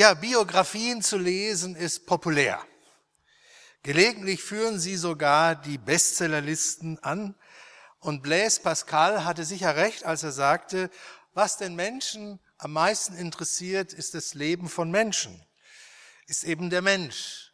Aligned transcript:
Ja, 0.00 0.14
Biografien 0.14 1.02
zu 1.02 1.18
lesen 1.18 1.76
ist 1.76 2.06
populär. 2.06 2.64
Gelegentlich 3.82 4.42
führen 4.42 4.80
sie 4.80 4.96
sogar 4.96 5.54
die 5.54 5.76
Bestsellerlisten 5.76 6.98
an. 7.00 7.34
Und 7.98 8.22
Blaise 8.22 8.62
Pascal 8.62 9.26
hatte 9.26 9.44
sicher 9.44 9.76
recht, 9.76 10.06
als 10.06 10.22
er 10.22 10.32
sagte, 10.32 10.88
was 11.34 11.58
den 11.58 11.76
Menschen 11.76 12.40
am 12.56 12.72
meisten 12.72 13.14
interessiert, 13.14 13.92
ist 13.92 14.14
das 14.14 14.32
Leben 14.32 14.70
von 14.70 14.90
Menschen, 14.90 15.44
ist 16.26 16.44
eben 16.44 16.70
der 16.70 16.80
Mensch. 16.80 17.52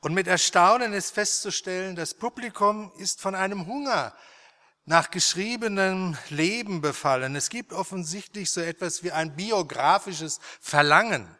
Und 0.00 0.12
mit 0.12 0.26
Erstaunen 0.26 0.92
ist 0.92 1.14
festzustellen, 1.14 1.96
das 1.96 2.12
Publikum 2.12 2.92
ist 2.98 3.22
von 3.22 3.34
einem 3.34 3.66
Hunger 3.66 4.14
nach 4.84 5.10
geschriebenem 5.10 6.14
Leben 6.28 6.82
befallen. 6.82 7.36
Es 7.36 7.48
gibt 7.48 7.72
offensichtlich 7.72 8.50
so 8.50 8.60
etwas 8.60 9.02
wie 9.02 9.12
ein 9.12 9.34
biografisches 9.34 10.40
Verlangen 10.60 11.34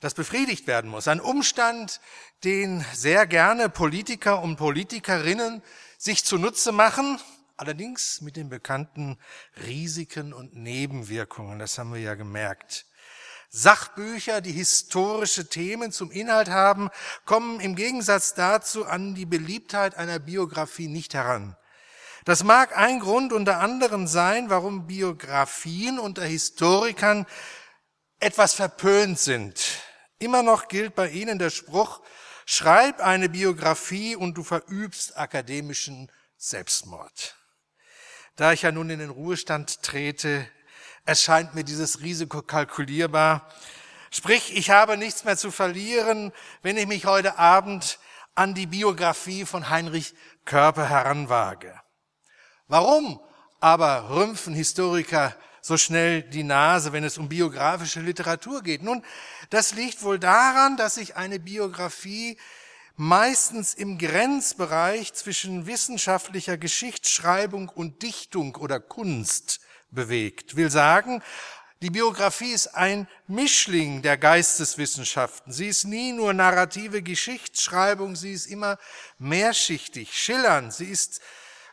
das 0.00 0.14
befriedigt 0.14 0.66
werden 0.66 0.90
muss. 0.90 1.08
Ein 1.08 1.20
Umstand, 1.20 2.00
den 2.44 2.84
sehr 2.92 3.26
gerne 3.26 3.68
Politiker 3.68 4.42
und 4.42 4.56
Politikerinnen 4.56 5.62
sich 5.98 6.24
zunutze 6.24 6.72
machen, 6.72 7.18
allerdings 7.56 8.20
mit 8.20 8.36
den 8.36 8.48
bekannten 8.48 9.18
Risiken 9.66 10.32
und 10.32 10.54
Nebenwirkungen. 10.54 11.58
Das 11.58 11.78
haben 11.78 11.92
wir 11.92 12.00
ja 12.00 12.14
gemerkt. 12.14 12.86
Sachbücher, 13.48 14.40
die 14.40 14.52
historische 14.52 15.48
Themen 15.48 15.92
zum 15.92 16.10
Inhalt 16.10 16.50
haben, 16.50 16.90
kommen 17.24 17.60
im 17.60 17.74
Gegensatz 17.74 18.34
dazu 18.34 18.84
an 18.84 19.14
die 19.14 19.24
Beliebtheit 19.24 19.94
einer 19.94 20.18
Biografie 20.18 20.88
nicht 20.88 21.14
heran. 21.14 21.56
Das 22.26 22.42
mag 22.42 22.76
ein 22.76 22.98
Grund 22.98 23.32
unter 23.32 23.60
anderem 23.60 24.08
sein, 24.08 24.50
warum 24.50 24.86
Biografien 24.86 25.98
unter 25.98 26.24
Historikern 26.24 27.24
etwas 28.18 28.54
verpönt 28.54 29.18
sind. 29.18 29.62
Immer 30.18 30.42
noch 30.42 30.68
gilt 30.68 30.94
bei 30.94 31.10
ihnen 31.10 31.38
der 31.38 31.50
Spruch, 31.50 32.00
schreib 32.46 33.00
eine 33.00 33.28
Biografie 33.28 34.16
und 34.16 34.34
du 34.38 34.42
verübst 34.42 35.18
akademischen 35.18 36.10
Selbstmord. 36.38 37.36
Da 38.36 38.52
ich 38.52 38.62
ja 38.62 38.72
nun 38.72 38.88
in 38.88 38.98
den 38.98 39.10
Ruhestand 39.10 39.82
trete, 39.82 40.48
erscheint 41.04 41.54
mir 41.54 41.64
dieses 41.64 42.00
Risiko 42.00 42.40
kalkulierbar. 42.40 43.46
Sprich, 44.10 44.56
ich 44.56 44.70
habe 44.70 44.96
nichts 44.96 45.24
mehr 45.24 45.36
zu 45.36 45.50
verlieren, 45.50 46.32
wenn 46.62 46.78
ich 46.78 46.86
mich 46.86 47.04
heute 47.04 47.38
Abend 47.38 47.98
an 48.34 48.54
die 48.54 48.66
Biografie 48.66 49.44
von 49.44 49.68
Heinrich 49.68 50.14
Körper 50.44 50.88
heranwage. 50.88 51.78
Warum 52.68 53.20
aber 53.60 54.10
rümpfen 54.10 54.54
Historiker 54.54 55.36
so 55.66 55.76
schnell 55.76 56.22
die 56.22 56.44
Nase, 56.44 56.92
wenn 56.92 57.02
es 57.02 57.18
um 57.18 57.28
biografische 57.28 57.98
Literatur 57.98 58.62
geht. 58.62 58.84
Nun, 58.84 59.02
das 59.50 59.74
liegt 59.74 60.04
wohl 60.04 60.20
daran, 60.20 60.76
dass 60.76 60.94
sich 60.94 61.16
eine 61.16 61.40
Biografie 61.40 62.38
meistens 62.94 63.74
im 63.74 63.98
Grenzbereich 63.98 65.12
zwischen 65.14 65.66
wissenschaftlicher 65.66 66.56
Geschichtsschreibung 66.56 67.68
und 67.68 68.02
Dichtung 68.02 68.54
oder 68.54 68.78
Kunst 68.78 69.58
bewegt. 69.90 70.54
Will 70.54 70.70
sagen, 70.70 71.20
die 71.82 71.90
Biografie 71.90 72.52
ist 72.52 72.68
ein 72.68 73.08
Mischling 73.26 74.02
der 74.02 74.18
Geisteswissenschaften. 74.18 75.52
Sie 75.52 75.66
ist 75.66 75.84
nie 75.84 76.12
nur 76.12 76.32
narrative 76.32 77.02
Geschichtsschreibung, 77.02 78.14
sie 78.14 78.30
ist 78.30 78.46
immer 78.46 78.78
mehrschichtig, 79.18 80.16
schillernd. 80.16 80.72
Sie 80.72 80.86
ist 80.86 81.20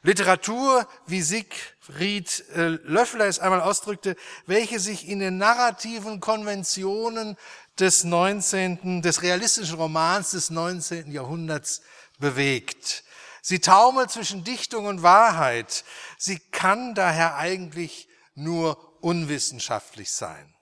Literatur, 0.06 0.86
wie 1.08 1.22
Siegfried 1.22 2.44
äh, 2.56 2.68
Löffler 2.84 3.25
es 3.25 3.40
einmal 3.40 3.62
ausdrückte, 3.62 4.18
welche 4.46 4.80
sich 4.80 5.08
in 5.08 5.19
den 5.19 5.38
narrativen 5.38 6.19
Konventionen 6.19 7.38
des 7.80 8.03
19., 8.03 9.02
des 9.02 9.22
realistischen 9.22 9.78
Romans 9.78 10.31
des 10.31 10.50
19. 10.50 11.09
Jahrhunderts 11.09 11.81
bewegt. 12.19 13.06
Sie 13.42 13.59
taumelt 13.59 14.12
zwischen 14.12 14.44
Dichtung 14.44 14.86
und 14.86 15.03
Wahrheit. 15.03 15.86
Sie 16.18 16.40
kann 16.40 16.96
daher 16.96 17.38
eigentlich 17.38 18.09
nur 18.36 19.02
unwissenschaftlich 19.02 20.12
sein. 20.12 20.53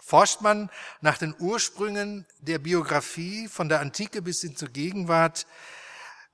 Forscht 0.00 0.40
man 0.40 0.70
nach 1.00 1.18
den 1.18 1.34
Ursprüngen 1.38 2.26
der 2.38 2.58
Biografie 2.58 3.48
von 3.48 3.68
der 3.68 3.80
Antike 3.80 4.22
bis 4.22 4.40
hin 4.40 4.56
zur 4.56 4.68
Gegenwart, 4.68 5.46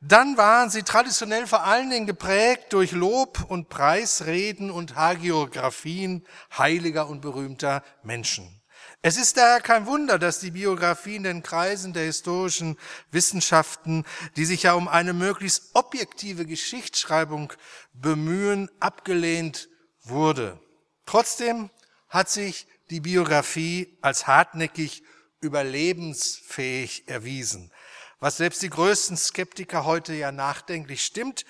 dann 0.01 0.37
waren 0.37 0.71
sie 0.71 0.85
traditionell 0.85 1.47
vor 1.47 1.65
allen 1.65 1.91
Dingen 1.91 2.07
geprägt 2.07 2.73
durch 2.73 2.93
Lob 2.93 3.45
und 3.49 3.69
Preisreden 3.69 4.71
und 4.71 4.95
Hagiographien 4.95 6.25
heiliger 6.57 7.09
und 7.09 7.21
berühmter 7.21 7.83
Menschen. 8.05 8.55
Es 9.03 9.17
ist 9.17 9.37
daher 9.37 9.61
kein 9.61 9.87
Wunder, 9.87 10.19
dass 10.19 10.41
die 10.41 10.53
Biografie 10.53 11.17
in 11.17 11.23
den 11.23 11.43
Kreisen 11.43 11.93
der 11.93 12.05
historischen 12.05 12.77
Wissenschaften, 13.11 14.05
die 14.37 14.45
sich 14.45 14.65
ja 14.65 14.75
um 14.75 14.89
eine 14.89 15.13
möglichst 15.13 15.71
objektive 15.75 16.47
Geschichtsschreibung 16.47 17.53
bemühen, 17.93 18.71
abgelehnt 18.81 19.69
wurde. 20.03 20.61
Trotzdem 21.07 21.71
hat 22.09 22.29
sich 22.29 22.67
die 22.91 23.01
Biografie 23.01 23.99
als 24.01 24.27
hartnäckig 24.27 25.03
überlebensfähig 25.41 27.09
erwiesen 27.09 27.73
was 28.21 28.37
selbst 28.37 28.63
die 28.63 28.71
größten 28.71 29.17
Skeptiker 29.17 29.85
heute 29.85 30.15
ja 30.15 30.33
nachdenklich 30.33 31.05
stimmt. 31.05 31.45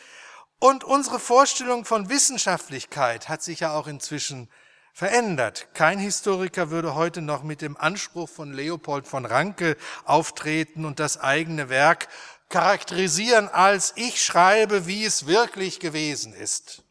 Und 0.61 0.85
unsere 0.85 1.21
Vorstellung 1.21 1.85
von 1.85 2.09
Wissenschaftlichkeit 2.09 3.29
hat 3.29 3.43
sich 3.43 3.61
ja 3.61 3.73
auch 3.73 3.87
inzwischen 3.87 4.51
verändert. 4.93 5.69
Kein 5.75 6.01
Historiker 6.01 6.71
würde 6.71 6.97
heute 6.97 7.23
noch 7.23 7.45
mit 7.45 7.63
dem 7.63 7.77
Anspruch 7.77 8.29
von 8.29 8.53
Leopold 8.53 9.07
von 9.07 9.25
Ranke 9.25 9.77
auftreten 10.05 10.85
und 10.85 10.99
das 10.99 11.19
eigene 11.19 11.69
Werk 11.69 12.09
charakterisieren 12.49 13.49
als 13.49 13.93
ich 13.97 14.25
schreibe, 14.25 14.87
wie 14.87 15.05
es 15.05 15.27
wirklich 15.27 15.79
gewesen 15.79 16.33
ist. 16.33 16.83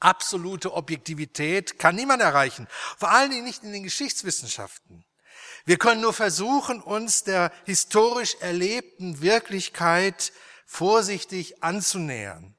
Absolute 0.00 0.72
Objektivität 0.74 1.78
kann 1.78 1.94
niemand 1.94 2.22
erreichen, 2.22 2.68
vor 2.98 3.10
allen 3.10 3.30
Dingen 3.30 3.44
nicht 3.44 3.62
in 3.62 3.72
den 3.72 3.82
Geschichtswissenschaften. 3.82 5.04
Wir 5.64 5.78
können 5.78 6.00
nur 6.00 6.12
versuchen, 6.12 6.80
uns 6.80 7.24
der 7.24 7.52
historisch 7.64 8.36
erlebten 8.40 9.20
Wirklichkeit 9.20 10.32
vorsichtig 10.66 11.62
anzunähern. 11.62 12.56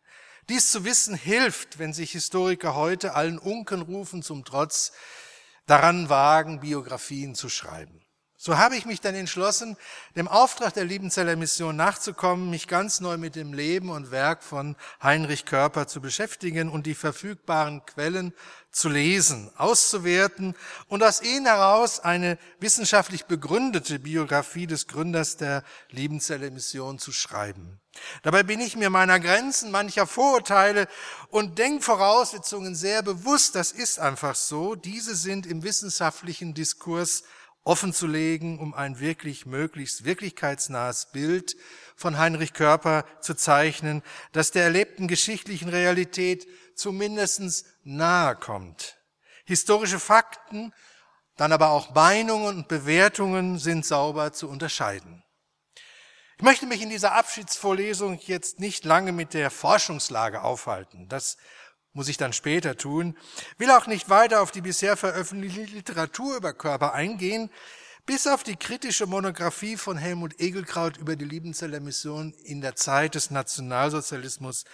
Dies 0.49 0.71
zu 0.71 0.83
wissen 0.83 1.15
hilft, 1.15 1.77
wenn 1.77 1.93
sich 1.93 2.11
Historiker 2.11 2.75
heute 2.75 3.13
allen 3.13 3.37
Unkenrufen 3.37 4.23
zum 4.23 4.45
Trotz 4.45 4.91
daran 5.67 6.09
wagen, 6.09 6.59
Biografien 6.59 7.35
zu 7.35 7.49
schreiben. 7.49 7.98
So 8.41 8.57
habe 8.57 8.77
ich 8.77 8.85
mich 8.85 9.01
dann 9.01 9.15
entschlossen, 9.15 9.75
dem 10.15 10.29
Auftrag 10.29 10.73
der 10.73 10.85
Liebenzeller 10.85 11.35
Mission 11.35 11.75
nachzukommen, 11.75 12.49
mich 12.49 12.69
ganz 12.69 13.01
neu 13.01 13.17
mit 13.17 13.35
dem 13.35 13.51
Leben 13.51 13.89
und 13.89 14.11
Werk 14.11 14.45
von 14.45 14.77
Heinrich 15.03 15.43
Körper 15.43 15.87
zu 15.87 15.99
beschäftigen 15.99 16.69
und 16.69 16.85
die 16.85 16.95
verfügbaren 16.95 17.85
Quellen 17.85 18.33
zu 18.71 18.87
lesen, 18.87 19.51
auszuwerten 19.57 20.55
und 20.87 21.03
aus 21.03 21.21
ihnen 21.21 21.47
heraus 21.47 21.99
eine 21.99 22.37
wissenschaftlich 22.61 23.25
begründete 23.25 23.99
Biografie 23.99 24.67
des 24.67 24.87
Gründers 24.87 25.35
der 25.35 25.65
Liebenzeller 25.89 26.49
Mission 26.49 26.97
zu 26.97 27.11
schreiben. 27.11 27.81
Dabei 28.23 28.43
bin 28.43 28.61
ich 28.61 28.77
mir 28.77 28.89
meiner 28.89 29.19
Grenzen, 29.19 29.69
mancher 29.69 30.07
Vorurteile 30.07 30.87
und 31.27 31.59
Denkvoraussetzungen 31.59 32.73
sehr 32.73 33.03
bewusst. 33.03 33.55
Das 33.55 33.73
ist 33.73 33.99
einfach 33.99 34.35
so. 34.35 34.75
Diese 34.75 35.15
sind 35.15 35.45
im 35.45 35.63
wissenschaftlichen 35.63 36.53
Diskurs 36.53 37.23
offenzulegen, 37.69 38.57
um 38.57 38.73
ein 38.73 38.99
wirklich 38.99 39.45
möglichst 39.45 40.03
wirklichkeitsnahes 40.03 41.11
Bild 41.11 41.55
von 41.95 42.17
Heinrich 42.17 42.53
Körper 42.53 43.05
zu 43.21 43.35
zeichnen, 43.35 44.01
das 44.31 44.49
der 44.49 44.63
erlebten 44.63 45.07
geschichtlichen 45.07 45.69
Realität 45.69 46.47
zumindest 46.73 47.65
nahe 47.83 48.35
kommt. 48.35 48.97
Historische 49.45 49.99
Fakten, 49.99 50.73
dann 51.37 51.51
aber 51.51 51.69
auch 51.69 51.93
Meinungen 51.93 52.57
und 52.57 52.67
Bewertungen 52.67 53.59
sind 53.59 53.85
sauber 53.85 54.33
zu 54.33 54.49
unterscheiden. 54.49 55.23
Ich 56.37 56.43
möchte 56.43 56.65
mich 56.65 56.81
in 56.81 56.89
dieser 56.89 57.13
Abschiedsvorlesung 57.13 58.17
jetzt 58.25 58.59
nicht 58.59 58.83
lange 58.83 59.11
mit 59.11 59.35
der 59.35 59.51
Forschungslage 59.51 60.41
aufhalten. 60.41 61.07
Das 61.07 61.37
muss 61.93 62.07
ich 62.07 62.17
dann 62.17 62.33
später 62.33 62.77
tun, 62.77 63.17
will 63.57 63.71
auch 63.71 63.87
nicht 63.87 64.09
weiter 64.09 64.41
auf 64.41 64.51
die 64.51 64.61
bisher 64.61 64.95
veröffentlichte 64.97 65.61
Literatur 65.63 66.37
über 66.37 66.53
Körper 66.53 66.93
eingehen, 66.93 67.49
bis 68.05 68.25
auf 68.25 68.43
die 68.43 68.55
kritische 68.55 69.05
Monographie 69.05 69.77
von 69.77 69.97
Helmut 69.97 70.39
Egelkraut 70.39 70.97
über 70.97 71.15
die 71.15 71.25
Liebenzeller 71.25 71.79
Mission 71.79 72.33
in 72.43 72.61
der 72.61 72.75
Zeit 72.75 73.15
des 73.15 73.31
Nationalsozialismus 73.31 74.65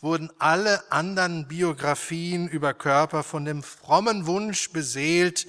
wurden 0.00 0.30
alle 0.38 0.90
anderen 0.92 1.48
Biografien 1.48 2.48
über 2.48 2.72
Körper 2.72 3.22
von 3.22 3.44
dem 3.44 3.62
frommen 3.62 4.26
Wunsch 4.26 4.70
beseelt, 4.70 5.48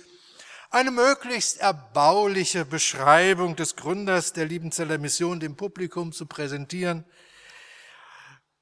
eine 0.71 0.91
möglichst 0.91 1.59
erbauliche 1.59 2.65
Beschreibung 2.65 3.55
des 3.55 3.75
Gründers 3.75 4.33
der 4.33 4.45
Liebenzeller 4.45 4.97
Mission 4.97 5.39
dem 5.39 5.55
Publikum 5.55 6.11
zu 6.11 6.25
präsentieren, 6.25 7.05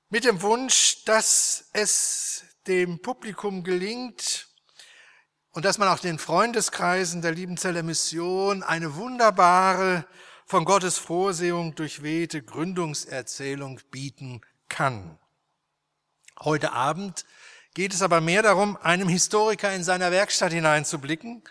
mit 0.10 0.24
dem 0.24 0.42
Wunsch, 0.42 1.03
dass 1.03 1.69
es 1.74 2.44
dem 2.68 3.02
Publikum 3.02 3.64
gelingt 3.64 4.48
und 5.52 5.66
dass 5.66 5.78
man 5.78 5.88
auch 5.88 6.00
den 6.00 6.19
Freundeskreisen 6.19 7.22
der 7.22 7.31
Liebenzeller 7.31 7.84
Mission 7.84 8.64
eine 8.64 8.96
wunderbare, 8.96 10.06
von 10.46 10.64
Gottes 10.64 10.98
Vorsehung 10.98 11.75
durchwehte 11.75 12.42
Gründungserzählung 12.42 13.81
bieten 13.92 14.40
kann. 14.69 15.19
Heute 16.40 16.72
Abend 16.72 17.25
geht 17.74 17.94
es 17.94 18.02
aber 18.02 18.22
mehr 18.22 18.44
darum, 18.44 18.78
einem 18.78 19.10
Historiker 19.10 19.74
in 19.74 19.84
seiner 19.84 20.10
Werkstatt 20.10 20.54
hineinzublicken, 20.54 21.44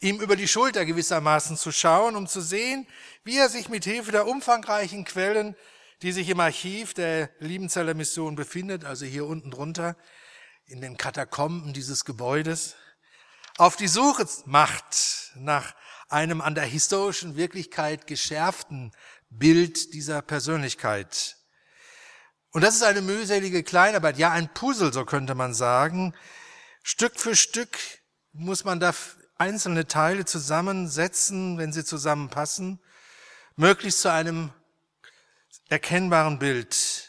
ihm 0.00 0.20
über 0.20 0.36
die 0.36 0.46
Schulter 0.46 0.84
gewissermaßen 0.84 1.56
zu 1.56 1.72
schauen, 1.72 2.16
um 2.16 2.26
zu 2.26 2.42
sehen, 2.42 2.86
wie 3.24 3.38
er 3.38 3.48
sich 3.48 3.70
mit 3.70 3.84
Hilfe 3.84 4.12
der 4.12 4.26
umfangreichen 4.26 5.06
Quellen, 5.06 5.56
die 6.02 6.12
sich 6.12 6.28
im 6.28 6.40
Archiv 6.40 6.92
der 6.92 7.30
Liebenzeller 7.38 7.94
Mission 7.94 8.34
befindet, 8.34 8.84
also 8.84 9.06
hier 9.06 9.24
unten 9.24 9.50
drunter, 9.50 9.96
in 10.66 10.80
den 10.80 10.96
Katakomben 10.96 11.72
dieses 11.72 12.04
Gebäudes, 12.04 12.76
auf 13.56 13.76
die 13.76 13.88
Suche 13.88 14.26
macht 14.46 15.32
nach 15.36 15.74
einem 16.08 16.40
an 16.40 16.54
der 16.54 16.64
historischen 16.64 17.36
Wirklichkeit 17.36 18.06
geschärften 18.06 18.92
Bild 19.30 19.94
dieser 19.94 20.22
Persönlichkeit. 20.22 21.36
Und 22.50 22.62
das 22.62 22.76
ist 22.76 22.82
eine 22.82 23.02
mühselige 23.02 23.62
Kleinarbeit, 23.62 24.18
ja 24.18 24.30
ein 24.30 24.52
Puzzle, 24.54 24.92
so 24.92 25.04
könnte 25.04 25.34
man 25.34 25.54
sagen. 25.54 26.14
Stück 26.82 27.18
für 27.18 27.34
Stück 27.34 27.78
muss 28.32 28.64
man 28.64 28.80
da 28.80 28.94
einzelne 29.36 29.86
Teile 29.86 30.24
zusammensetzen, 30.24 31.58
wenn 31.58 31.72
sie 31.72 31.84
zusammenpassen, 31.84 32.80
möglichst 33.56 34.00
zu 34.00 34.10
einem 34.10 34.52
erkennbaren 35.68 36.38
Bild. 36.38 37.03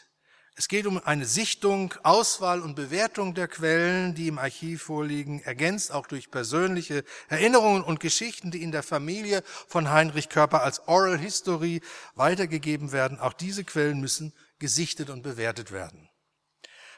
Es 0.58 0.68
geht 0.68 0.86
um 0.86 0.98
eine 1.04 1.26
Sichtung, 1.26 1.92
Auswahl 2.02 2.62
und 2.62 2.76
Bewertung 2.76 3.34
der 3.34 3.46
Quellen, 3.46 4.14
die 4.14 4.28
im 4.28 4.38
Archiv 4.38 4.84
vorliegen, 4.84 5.42
ergänzt 5.42 5.92
auch 5.92 6.06
durch 6.06 6.30
persönliche 6.30 7.04
Erinnerungen 7.28 7.84
und 7.84 8.00
Geschichten, 8.00 8.50
die 8.50 8.62
in 8.62 8.72
der 8.72 8.82
Familie 8.82 9.42
von 9.68 9.90
Heinrich 9.90 10.30
Körper 10.30 10.62
als 10.62 10.88
Oral 10.88 11.18
History 11.18 11.82
weitergegeben 12.14 12.90
werden. 12.92 13.20
Auch 13.20 13.34
diese 13.34 13.64
Quellen 13.64 14.00
müssen 14.00 14.32
gesichtet 14.58 15.10
und 15.10 15.22
bewertet 15.22 15.72
werden. 15.72 16.08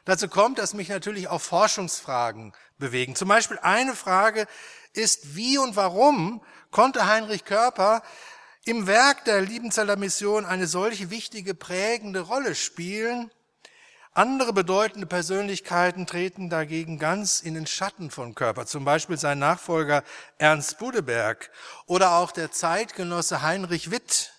Dazu 0.04 0.28
kommt, 0.28 0.60
dass 0.60 0.72
mich 0.72 0.88
natürlich 0.88 1.26
auch 1.26 1.40
Forschungsfragen 1.40 2.52
bewegen. 2.78 3.16
Zum 3.16 3.28
Beispiel 3.28 3.58
eine 3.58 3.96
Frage 3.96 4.46
ist, 4.92 5.34
wie 5.34 5.58
und 5.58 5.74
warum 5.74 6.44
konnte 6.70 7.08
Heinrich 7.08 7.44
Körper 7.44 8.04
im 8.64 8.86
Werk 8.86 9.24
der 9.24 9.40
Liebenzeller 9.40 9.96
Mission 9.96 10.46
eine 10.46 10.68
solche 10.68 11.10
wichtige, 11.10 11.56
prägende 11.56 12.20
Rolle 12.20 12.54
spielen? 12.54 13.32
Andere 14.18 14.52
bedeutende 14.52 15.06
Persönlichkeiten 15.06 16.04
treten 16.04 16.50
dagegen 16.50 16.98
ganz 16.98 17.38
in 17.38 17.54
den 17.54 17.68
Schatten 17.68 18.10
von 18.10 18.34
Körper, 18.34 18.66
zum 18.66 18.84
Beispiel 18.84 19.16
sein 19.16 19.38
Nachfolger 19.38 20.02
Ernst 20.38 20.80
Budeberg 20.80 21.52
oder 21.86 22.16
auch 22.16 22.32
der 22.32 22.50
Zeitgenosse 22.50 23.42
Heinrich 23.42 23.92
Witt, 23.92 24.32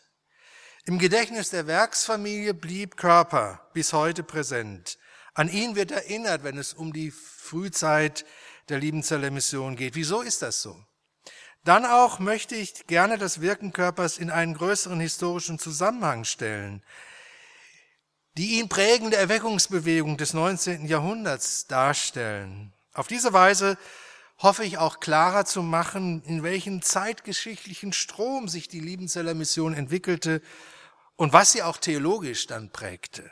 im 0.84 1.00
Gedächtnis 1.00 1.50
der 1.52 1.66
Werksfamilie 1.66 2.54
blieb 2.54 2.98
Körper 2.98 3.70
bis 3.72 3.94
heute 3.94 4.22
präsent. 4.22 4.98
An 5.34 5.48
ihn 5.48 5.78
wird 5.78 5.92
erinnert, 5.92 6.44
wenn 6.44 6.58
es 6.58 6.74
um 6.74 6.92
die 6.92 7.12
Frühzeit 7.12 8.26
der 8.68 8.80
Liebenzeller 8.80 9.32
Mission 9.32 9.78
geht. 9.78 9.96
Wieso 9.96 10.20
ist 10.20 10.42
das 10.42 10.62
so? 10.62 10.76
Dann 11.64 11.86
auch 11.86 12.20
möchte 12.20 12.54
ich 12.54 12.86
gerne 12.88 13.18
das 13.18 13.40
Wirken 13.40 13.72
Körpers 13.72 14.18
in 14.18 14.30
einen 14.30 14.56
größeren 14.56 15.00
historischen 15.00 15.58
Zusammenhang 15.58 16.26
stellen. 16.26 16.84
Die 18.40 18.58
ihn 18.58 18.70
prägende 18.70 19.18
Erweckungsbewegung 19.18 20.16
des 20.16 20.34
19. 20.34 20.86
Jahrhunderts 20.86 21.68
darstellen. 21.68 22.72
Auf 22.94 23.08
diese 23.08 23.34
Weise 23.34 23.78
hoffe 24.38 24.64
ich 24.64 24.78
auch 24.78 25.02
klarer 25.02 25.44
zu 25.44 25.62
machen, 25.62 26.24
in 26.24 26.42
welchem 26.42 26.82
zeitgeschichtlichen 26.82 27.92
Strom 27.92 28.48
sich 28.48 28.70
die 28.70 28.80
Liebenzeller 28.80 29.34
Mission 29.34 29.74
entwickelte 29.74 30.42
und 31.18 31.34
was 31.34 31.52
sie 31.52 31.64
auch 31.64 31.76
theologisch 31.76 32.48
dann 32.48 32.70
prägte. 32.70 33.30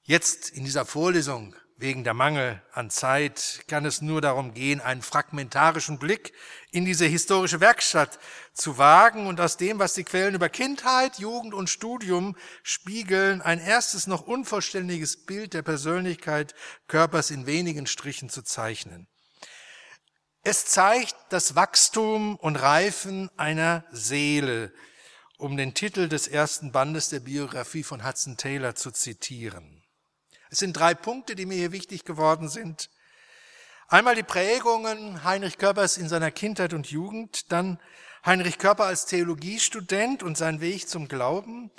Jetzt 0.00 0.48
in 0.48 0.64
dieser 0.64 0.86
Vorlesung 0.86 1.54
wegen 1.82 2.04
der 2.04 2.14
Mangel 2.14 2.62
an 2.72 2.90
Zeit 2.90 3.64
kann 3.66 3.84
es 3.84 4.02
nur 4.02 4.20
darum 4.20 4.54
gehen, 4.54 4.80
einen 4.80 5.02
fragmentarischen 5.02 5.98
Blick 5.98 6.32
in 6.70 6.84
diese 6.84 7.06
historische 7.06 7.60
Werkstatt 7.60 8.20
zu 8.54 8.78
wagen 8.78 9.26
und 9.26 9.40
aus 9.40 9.56
dem, 9.56 9.80
was 9.80 9.94
die 9.94 10.04
Quellen 10.04 10.36
über 10.36 10.48
Kindheit, 10.48 11.18
Jugend 11.18 11.54
und 11.54 11.68
Studium 11.68 12.36
spiegeln, 12.62 13.42
ein 13.42 13.58
erstes 13.58 14.06
noch 14.06 14.22
unvollständiges 14.22 15.26
Bild 15.26 15.54
der 15.54 15.62
Persönlichkeit 15.62 16.54
Körpers 16.86 17.32
in 17.32 17.46
wenigen 17.46 17.88
Strichen 17.88 18.28
zu 18.28 18.42
zeichnen. 18.42 19.08
Es 20.44 20.66
zeigt 20.66 21.16
das 21.30 21.56
Wachstum 21.56 22.36
und 22.36 22.54
Reifen 22.54 23.28
einer 23.36 23.84
Seele, 23.90 24.72
um 25.36 25.56
den 25.56 25.74
Titel 25.74 26.08
des 26.08 26.28
ersten 26.28 26.70
Bandes 26.70 27.08
der 27.08 27.20
Biografie 27.20 27.82
von 27.82 28.06
Hudson 28.06 28.36
Taylor 28.36 28.76
zu 28.76 28.92
zitieren. 28.92 29.81
Es 30.52 30.58
sind 30.58 30.74
drei 30.74 30.92
Punkte, 30.92 31.34
die 31.34 31.46
mir 31.46 31.56
hier 31.56 31.72
wichtig 31.72 32.04
geworden 32.04 32.50
sind. 32.50 32.90
Einmal 33.88 34.14
die 34.14 34.22
Prägungen 34.22 35.24
Heinrich 35.24 35.56
Körpers 35.56 35.96
in 35.96 36.10
seiner 36.10 36.30
Kindheit 36.30 36.74
und 36.74 36.90
Jugend, 36.90 37.50
dann 37.50 37.80
Heinrich 38.26 38.58
Körper 38.58 38.84
als 38.84 39.06
Theologiestudent 39.06 40.22
und 40.22 40.36
sein 40.36 40.60
Weg 40.60 40.90
zum 40.90 41.08
Glauben. 41.08 41.70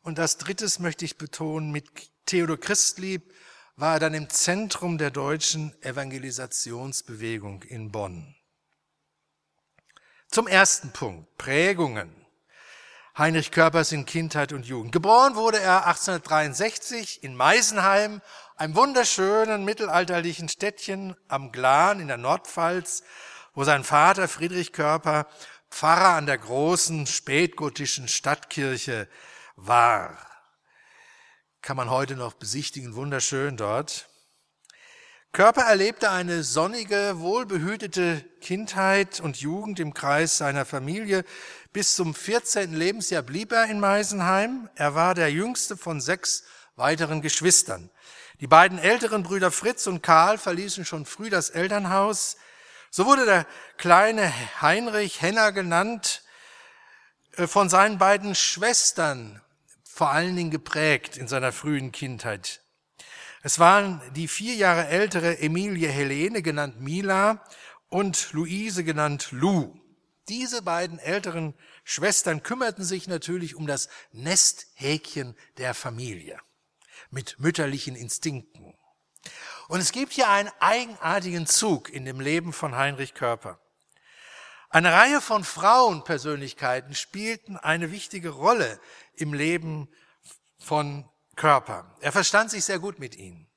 Und 0.00 0.18
als 0.18 0.38
drittes 0.38 0.78
möchte 0.78 1.04
ich 1.04 1.18
betonen, 1.18 1.72
mit 1.72 1.84
Theodor 2.24 2.56
Christlieb 2.56 3.34
war 3.76 3.94
er 3.96 4.00
dann 4.00 4.14
im 4.14 4.30
Zentrum 4.30 4.96
der 4.96 5.10
deutschen 5.10 5.74
Evangelisationsbewegung 5.82 7.64
in 7.64 7.92
Bonn. 7.92 8.34
Zum 10.28 10.46
ersten 10.46 10.90
Punkt, 10.94 11.36
Prägungen. 11.36 12.21
Heinrich 13.16 13.50
Körpers 13.50 13.92
in 13.92 14.06
Kindheit 14.06 14.54
und 14.54 14.64
Jugend. 14.64 14.90
Geboren 14.90 15.34
wurde 15.34 15.60
er 15.60 15.86
1863 15.86 17.22
in 17.22 17.36
Meisenheim, 17.36 18.22
einem 18.56 18.74
wunderschönen 18.74 19.66
mittelalterlichen 19.66 20.48
Städtchen 20.48 21.14
am 21.28 21.52
Glan 21.52 22.00
in 22.00 22.08
der 22.08 22.16
Nordpfalz, 22.16 23.02
wo 23.52 23.64
sein 23.64 23.84
Vater 23.84 24.28
Friedrich 24.28 24.72
Körper 24.72 25.26
Pfarrer 25.70 26.16
an 26.16 26.24
der 26.24 26.38
großen 26.38 27.06
spätgotischen 27.06 28.08
Stadtkirche 28.08 29.08
war. 29.56 30.16
Kann 31.60 31.76
man 31.76 31.90
heute 31.90 32.16
noch 32.16 32.32
besichtigen, 32.32 32.94
wunderschön 32.94 33.58
dort. 33.58 34.08
Körper 35.32 35.62
erlebte 35.62 36.10
eine 36.10 36.42
sonnige, 36.42 37.14
wohlbehütete 37.16 38.22
Kindheit 38.42 39.18
und 39.18 39.38
Jugend 39.38 39.80
im 39.80 39.94
Kreis 39.94 40.36
seiner 40.36 40.66
Familie. 40.66 41.24
Bis 41.72 41.94
zum 41.94 42.14
14. 42.14 42.74
Lebensjahr 42.74 43.22
blieb 43.22 43.50
er 43.50 43.64
in 43.64 43.80
Meisenheim. 43.80 44.68
Er 44.74 44.94
war 44.94 45.14
der 45.14 45.32
jüngste 45.32 45.78
von 45.78 46.02
sechs 46.02 46.44
weiteren 46.76 47.22
Geschwistern. 47.22 47.88
Die 48.40 48.46
beiden 48.46 48.78
älteren 48.78 49.22
Brüder 49.22 49.50
Fritz 49.50 49.86
und 49.86 50.02
Karl 50.02 50.36
verließen 50.36 50.84
schon 50.84 51.06
früh 51.06 51.30
das 51.30 51.48
Elternhaus. 51.48 52.36
So 52.90 53.06
wurde 53.06 53.24
der 53.24 53.46
kleine 53.78 54.30
Heinrich 54.60 55.22
Henner 55.22 55.50
genannt, 55.52 56.24
äh, 57.38 57.46
von 57.46 57.70
seinen 57.70 57.96
beiden 57.96 58.34
Schwestern 58.34 59.40
vor 59.82 60.10
allen 60.10 60.36
Dingen 60.36 60.50
geprägt 60.50 61.16
in 61.16 61.26
seiner 61.26 61.52
frühen 61.52 61.90
Kindheit. 61.90 62.61
Es 63.44 63.58
waren 63.58 64.00
die 64.14 64.28
vier 64.28 64.54
Jahre 64.54 64.86
ältere 64.86 65.40
Emilie 65.40 65.88
Helene, 65.88 66.42
genannt 66.42 66.80
Mila, 66.80 67.44
und 67.88 68.32
Luise, 68.32 68.84
genannt 68.84 69.28
Lou. 69.32 69.74
Diese 70.28 70.62
beiden 70.62 71.00
älteren 71.00 71.54
Schwestern 71.82 72.44
kümmerten 72.44 72.84
sich 72.84 73.08
natürlich 73.08 73.56
um 73.56 73.66
das 73.66 73.88
Nesthäkchen 74.12 75.36
der 75.58 75.74
Familie 75.74 76.38
mit 77.10 77.40
mütterlichen 77.40 77.96
Instinkten. 77.96 78.74
Und 79.66 79.80
es 79.80 79.90
gibt 79.90 80.12
hier 80.12 80.30
einen 80.30 80.50
eigenartigen 80.60 81.46
Zug 81.46 81.90
in 81.90 82.04
dem 82.04 82.20
Leben 82.20 82.52
von 82.52 82.76
Heinrich 82.76 83.12
Körper. 83.12 83.60
Eine 84.70 84.92
Reihe 84.92 85.20
von 85.20 85.42
Frauenpersönlichkeiten 85.42 86.94
spielten 86.94 87.56
eine 87.56 87.90
wichtige 87.90 88.30
Rolle 88.30 88.80
im 89.14 89.34
Leben 89.34 89.88
von 90.58 91.08
Körper. 91.36 91.96
Er 92.00 92.12
verstand 92.12 92.50
sich 92.50 92.64
sehr 92.64 92.78
gut 92.78 92.98
mit 92.98 93.16
ihnen. 93.16 93.48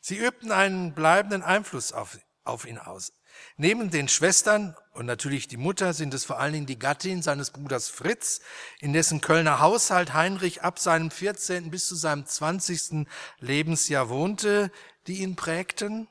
Sie 0.00 0.16
übten 0.16 0.50
einen 0.50 0.94
bleibenden 0.94 1.42
Einfluss 1.42 1.92
auf, 1.92 2.18
auf 2.44 2.66
ihn 2.66 2.78
aus. 2.78 3.12
Neben 3.56 3.90
den 3.90 4.08
Schwestern 4.08 4.76
und 4.92 5.06
natürlich 5.06 5.48
die 5.48 5.56
Mutter 5.56 5.94
sind 5.94 6.12
es 6.12 6.24
vor 6.24 6.38
allen 6.38 6.52
Dingen 6.52 6.66
die 6.66 6.78
Gattin 6.78 7.22
seines 7.22 7.50
Bruders 7.50 7.88
Fritz, 7.88 8.40
in 8.80 8.92
dessen 8.92 9.20
Kölner 9.20 9.60
Haushalt 9.60 10.12
Heinrich 10.12 10.62
ab 10.62 10.78
seinem 10.78 11.10
14. 11.10 11.70
bis 11.70 11.86
zu 11.86 11.94
seinem 11.94 12.26
20. 12.26 13.06
Lebensjahr 13.38 14.08
wohnte, 14.08 14.70
die 15.06 15.22
ihn 15.22 15.36
prägten. 15.36 16.08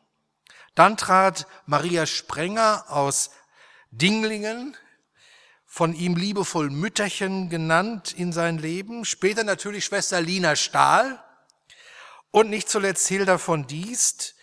Dann 0.74 0.98
trat 0.98 1.48
Maria 1.66 2.06
Sprenger 2.06 2.86
aus 2.88 3.32
Dinglingen, 3.92 4.78
von 5.74 5.94
ihm 5.94 6.18
liebevoll 6.18 6.70
Mütterchen 6.70 7.50
genannt, 7.50 8.12
in 8.12 8.34
sein 8.34 8.58
Leben. 8.58 9.06
Später 9.06 9.46
natürlich 9.46 9.86
Schwester 9.86 10.20
Lina 10.20 10.58
Stahl 10.58 11.24
und 12.30 12.50
nicht 12.50 12.68
zuletzt 12.68 13.08
Hilda 13.08 13.38
von 13.38 13.68
Diest, 13.68 14.36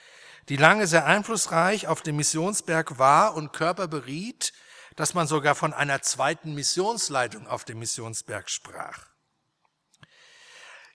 die 0.49 0.57
lange 0.57 0.87
sehr 0.87 1.05
einflussreich 1.05 1.87
auf 1.87 2.01
dem 2.01 2.17
Missionsberg 2.17 2.99
war 2.99 3.35
und 3.35 3.53
Körper 3.53 3.89
beriet, 3.89 4.55
dass 4.97 5.13
man 5.13 5.27
sogar 5.27 5.55
von 5.55 5.75
einer 5.75 6.01
zweiten 6.01 6.55
Missionsleitung 6.55 7.47
auf 7.47 7.67
dem 7.67 7.79
Missionsberg 7.79 8.49
sprach. 8.49 9.05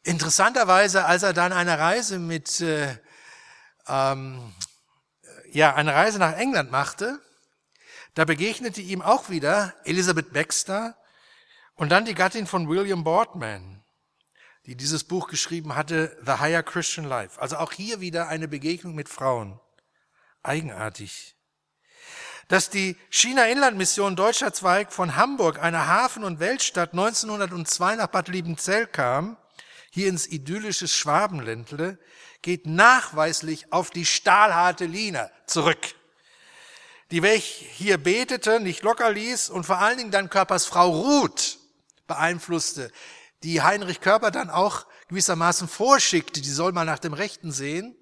Interessanterweise, 0.01 1.05
als 1.05 1.21
er 1.21 1.33
dann 1.33 1.53
eine 1.53 1.77
Reise 1.77 2.17
mit, 2.17 2.59
äh, 2.59 2.97
ähm, 3.87 4.51
ja, 5.51 5.75
eine 5.75 5.93
Reise 5.93 6.17
nach 6.17 6.35
England 6.35 6.71
machte, 6.71 7.21
da 8.13 8.25
begegnete 8.25 8.81
ihm 8.81 9.01
auch 9.01 9.29
wieder 9.29 9.73
Elizabeth 9.85 10.33
Baxter 10.33 10.97
und 11.75 11.89
dann 11.89 12.05
die 12.05 12.13
Gattin 12.13 12.47
von 12.47 12.69
William 12.69 13.03
Boardman 13.03 13.83
die 14.65 14.75
dieses 14.75 15.03
Buch 15.03 15.27
geschrieben 15.27 15.75
hatte, 15.75 16.17
The 16.25 16.33
Higher 16.33 16.63
Christian 16.63 17.05
Life. 17.05 17.41
Also 17.41 17.57
auch 17.57 17.71
hier 17.71 17.99
wieder 17.99 18.27
eine 18.29 18.47
Begegnung 18.47 18.95
mit 18.95 19.09
Frauen. 19.09 19.59
Eigenartig. 20.41 21.35
Dass 22.47 22.69
die 22.69 22.97
China-Inland-Mission 23.09 24.15
deutscher 24.15 24.53
Zweig 24.53 24.91
von 24.91 25.15
Hamburg, 25.15 25.61
einer 25.61 25.87
Hafen- 25.87 26.23
und 26.23 26.39
Weltstadt, 26.39 26.93
1902 26.93 27.95
nach 27.95 28.07
Bad 28.07 28.27
Liebenzell 28.27 28.87
kam, 28.87 29.37
hier 29.91 30.07
ins 30.07 30.27
idyllische 30.27 30.87
Schwabenländle, 30.87 31.99
geht 32.41 32.65
nachweislich 32.65 33.71
auf 33.71 33.89
die 33.89 34.05
stahlharte 34.05 34.85
Lina 34.85 35.29
zurück, 35.45 35.95
die 37.13 37.21
welch 37.21 37.67
hier 37.75 37.99
betete, 37.99 38.59
nicht 38.59 38.81
locker 38.81 39.11
ließ 39.11 39.51
und 39.51 39.65
vor 39.65 39.77
allen 39.77 39.99
Dingen 39.99 40.09
dann 40.09 40.31
Körpers 40.31 40.65
Frau 40.65 40.89
Ruth 40.89 41.59
beeinflusste, 42.07 42.91
die 43.43 43.61
Heinrich 43.61 44.01
Körper 44.01 44.31
dann 44.31 44.49
auch 44.49 44.87
gewissermaßen 45.09 45.67
vorschickte, 45.67 46.41
die 46.41 46.49
soll 46.49 46.71
mal 46.71 46.85
nach 46.85 46.97
dem 46.97 47.13
Rechten 47.13 47.51
sehen. 47.51 47.95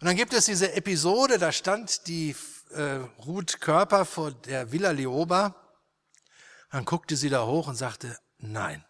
Und 0.00 0.06
dann 0.06 0.16
gibt 0.16 0.34
es 0.34 0.44
diese 0.44 0.74
Episode, 0.74 1.38
da 1.38 1.50
stand 1.50 2.08
die 2.08 2.36
äh, 2.72 2.96
Ruth 3.24 3.62
Körper 3.62 4.04
vor 4.04 4.32
der 4.32 4.70
Villa 4.70 4.90
Leoba. 4.90 5.54
Dann 6.70 6.84
guckte 6.84 7.16
sie 7.16 7.30
da 7.30 7.46
hoch 7.46 7.68
und 7.68 7.76
sagte, 7.76 8.18
nein, 8.36 8.84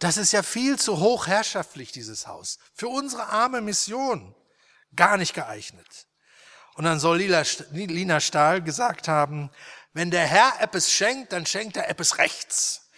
das 0.00 0.16
ist 0.16 0.32
ja 0.32 0.42
viel 0.42 0.80
zu 0.80 0.98
hochherrschaftlich, 0.98 1.92
dieses 1.92 2.26
Haus. 2.26 2.58
Für 2.74 2.88
unsere 2.88 3.28
arme 3.28 3.60
Mission 3.60 4.34
gar 4.96 5.16
nicht 5.16 5.32
geeignet. 5.32 6.08
Und 6.74 6.84
dann 6.84 7.00
soll 7.00 7.18
Lina 7.18 8.20
Stahl 8.20 8.62
gesagt 8.62 9.08
haben, 9.08 9.50
wenn 9.92 10.10
der 10.10 10.26
Herr 10.26 10.52
etwas 10.60 10.90
schenkt, 10.90 11.32
dann 11.32 11.46
schenkt 11.46 11.76
er 11.76 11.88
etwas 11.90 12.18
rechts. 12.18 12.90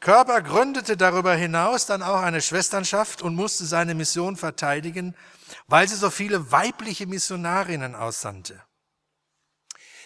Körper 0.00 0.42
gründete 0.42 0.96
darüber 0.96 1.34
hinaus 1.34 1.86
dann 1.86 2.02
auch 2.02 2.22
eine 2.22 2.40
Schwesternschaft 2.40 3.22
und 3.22 3.36
musste 3.36 3.64
seine 3.64 3.94
Mission 3.94 4.36
verteidigen, 4.36 5.14
weil 5.68 5.88
sie 5.88 5.94
so 5.94 6.10
viele 6.10 6.50
weibliche 6.50 7.06
Missionarinnen 7.06 7.94
aussandte. 7.94 8.60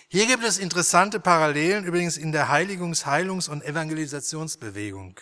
Hier 0.09 0.27
gibt 0.27 0.45
es 0.45 0.59
interessante 0.59 1.19
Parallelen 1.19 1.85
übrigens 1.85 2.17
in 2.19 2.31
der 2.31 2.49
Heiligungs-, 2.51 3.07
Heilungs- 3.07 3.49
und 3.49 3.65
Evangelisationsbewegung. 3.65 5.19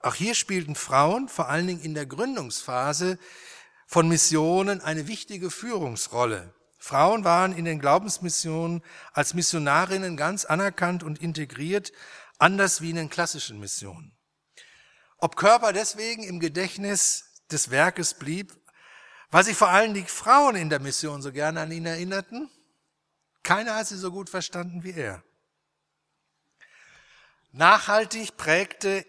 Auch 0.00 0.14
hier 0.14 0.34
spielten 0.34 0.74
Frauen, 0.74 1.28
vor 1.28 1.48
allen 1.48 1.66
Dingen 1.66 1.82
in 1.82 1.94
der 1.94 2.06
Gründungsphase 2.06 3.18
von 3.92 4.08
Missionen, 4.08 4.80
eine 4.80 5.06
wichtige 5.06 5.50
Führungsrolle. 5.50 6.54
Frauen 6.78 7.24
waren 7.24 7.52
in 7.52 7.66
den 7.66 7.78
Glaubensmissionen 7.78 8.82
als 9.12 9.34
Missionarinnen 9.34 10.16
ganz 10.16 10.46
anerkannt 10.46 11.02
und 11.02 11.20
integriert, 11.20 11.92
anders 12.38 12.80
wie 12.80 12.88
in 12.88 12.96
den 12.96 13.10
klassischen 13.10 13.60
Missionen. 13.60 14.16
Ob 15.18 15.36
Körper 15.36 15.74
deswegen 15.74 16.22
im 16.22 16.40
Gedächtnis 16.40 17.42
des 17.50 17.70
Werkes 17.70 18.14
blieb, 18.14 18.58
weil 19.30 19.44
sich 19.44 19.58
vor 19.58 19.68
allem 19.68 19.92
die 19.92 20.04
Frauen 20.04 20.56
in 20.56 20.70
der 20.70 20.80
Mission 20.80 21.20
so 21.20 21.30
gerne 21.30 21.60
an 21.60 21.70
ihn 21.70 21.84
erinnerten? 21.84 22.50
Keiner 23.42 23.74
hat 23.76 23.88
sie 23.88 23.98
so 23.98 24.10
gut 24.10 24.30
verstanden 24.30 24.84
wie 24.84 24.94
er. 24.94 25.22
Nachhaltig 27.50 28.38
prägte 28.38 29.04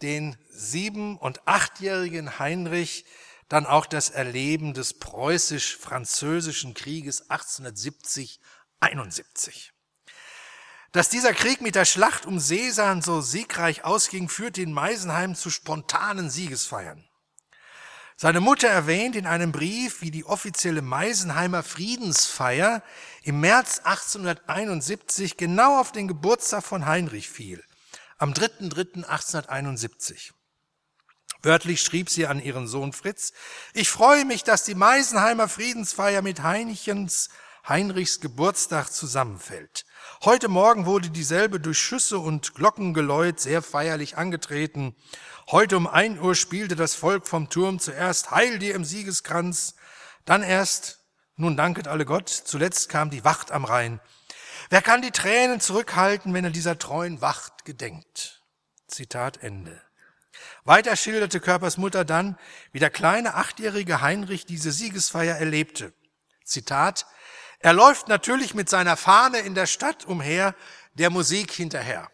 den 0.00 0.38
sieben- 0.48 1.18
und 1.18 1.48
achtjährigen 1.48 2.38
Heinrich 2.38 3.04
dann 3.48 3.66
auch 3.66 3.86
das 3.86 4.10
Erleben 4.10 4.74
des 4.74 4.98
preußisch-französischen 4.98 6.74
Krieges 6.74 7.30
1870-71. 7.30 9.70
Dass 10.92 11.08
dieser 11.08 11.32
Krieg 11.34 11.60
mit 11.60 11.74
der 11.74 11.84
Schlacht 11.84 12.26
um 12.26 12.38
Sesan 12.40 13.02
so 13.02 13.20
siegreich 13.20 13.84
ausging, 13.84 14.28
führte 14.28 14.62
in 14.62 14.72
Meisenheim 14.72 15.34
zu 15.34 15.50
spontanen 15.50 16.30
Siegesfeiern. 16.30 17.04
Seine 18.20 18.40
Mutter 18.40 18.68
erwähnt 18.68 19.14
in 19.14 19.26
einem 19.26 19.52
Brief, 19.52 20.00
wie 20.00 20.10
die 20.10 20.24
offizielle 20.24 20.82
Meisenheimer 20.82 21.62
Friedensfeier 21.62 22.82
im 23.22 23.38
März 23.40 23.82
1871 23.84 25.36
genau 25.36 25.78
auf 25.78 25.92
den 25.92 26.08
Geburtstag 26.08 26.64
von 26.64 26.86
Heinrich 26.86 27.28
fiel, 27.28 27.62
am 28.16 28.32
3.3.1871. 28.32 30.32
Wörtlich 31.42 31.82
schrieb 31.82 32.10
sie 32.10 32.26
an 32.26 32.42
ihren 32.42 32.66
Sohn 32.66 32.92
Fritz, 32.92 33.32
ich 33.72 33.88
freue 33.88 34.24
mich, 34.24 34.42
dass 34.42 34.64
die 34.64 34.74
Meisenheimer 34.74 35.48
Friedensfeier 35.48 36.20
mit 36.20 36.42
Heinichens 36.42 37.28
Heinrichs 37.68 38.20
Geburtstag 38.20 38.90
zusammenfällt. 38.92 39.84
Heute 40.24 40.48
Morgen 40.48 40.86
wurde 40.86 41.10
dieselbe 41.10 41.60
durch 41.60 41.78
Schüsse 41.78 42.18
und 42.18 42.54
Glockengeläut 42.54 43.38
sehr 43.38 43.62
feierlich 43.62 44.16
angetreten. 44.16 44.96
Heute 45.50 45.76
um 45.76 45.86
ein 45.86 46.18
Uhr 46.18 46.34
spielte 46.34 46.76
das 46.76 46.94
Volk 46.94 47.28
vom 47.28 47.50
Turm 47.50 47.78
zuerst 47.78 48.30
Heil 48.30 48.58
dir 48.58 48.74
im 48.74 48.84
Siegeskranz, 48.84 49.74
dann 50.24 50.42
erst 50.42 51.04
Nun 51.36 51.56
danket 51.56 51.86
alle 51.86 52.04
Gott, 52.04 52.28
zuletzt 52.28 52.88
kam 52.88 53.10
die 53.10 53.22
Wacht 53.22 53.52
am 53.52 53.64
Rhein. 53.64 54.00
Wer 54.70 54.82
kann 54.82 55.02
die 55.02 55.12
Tränen 55.12 55.60
zurückhalten, 55.60 56.34
wenn 56.34 56.44
er 56.44 56.50
dieser 56.50 56.78
treuen 56.78 57.20
Wacht 57.20 57.64
gedenkt? 57.64 58.42
Zitat 58.88 59.36
Ende. 59.36 59.87
Weiter 60.64 60.96
schilderte 60.96 61.40
Körpers 61.40 61.76
Mutter 61.76 62.04
dann, 62.04 62.38
wie 62.72 62.78
der 62.78 62.90
kleine 62.90 63.34
achtjährige 63.34 64.00
Heinrich 64.00 64.46
diese 64.46 64.72
Siegesfeier 64.72 65.36
erlebte. 65.36 65.92
Zitat, 66.44 67.06
er 67.60 67.72
läuft 67.72 68.08
natürlich 68.08 68.54
mit 68.54 68.68
seiner 68.68 68.96
Fahne 68.96 69.38
in 69.40 69.54
der 69.54 69.66
Stadt 69.66 70.04
umher, 70.04 70.54
der 70.94 71.10
Musik 71.10 71.52
hinterher. 71.52 72.10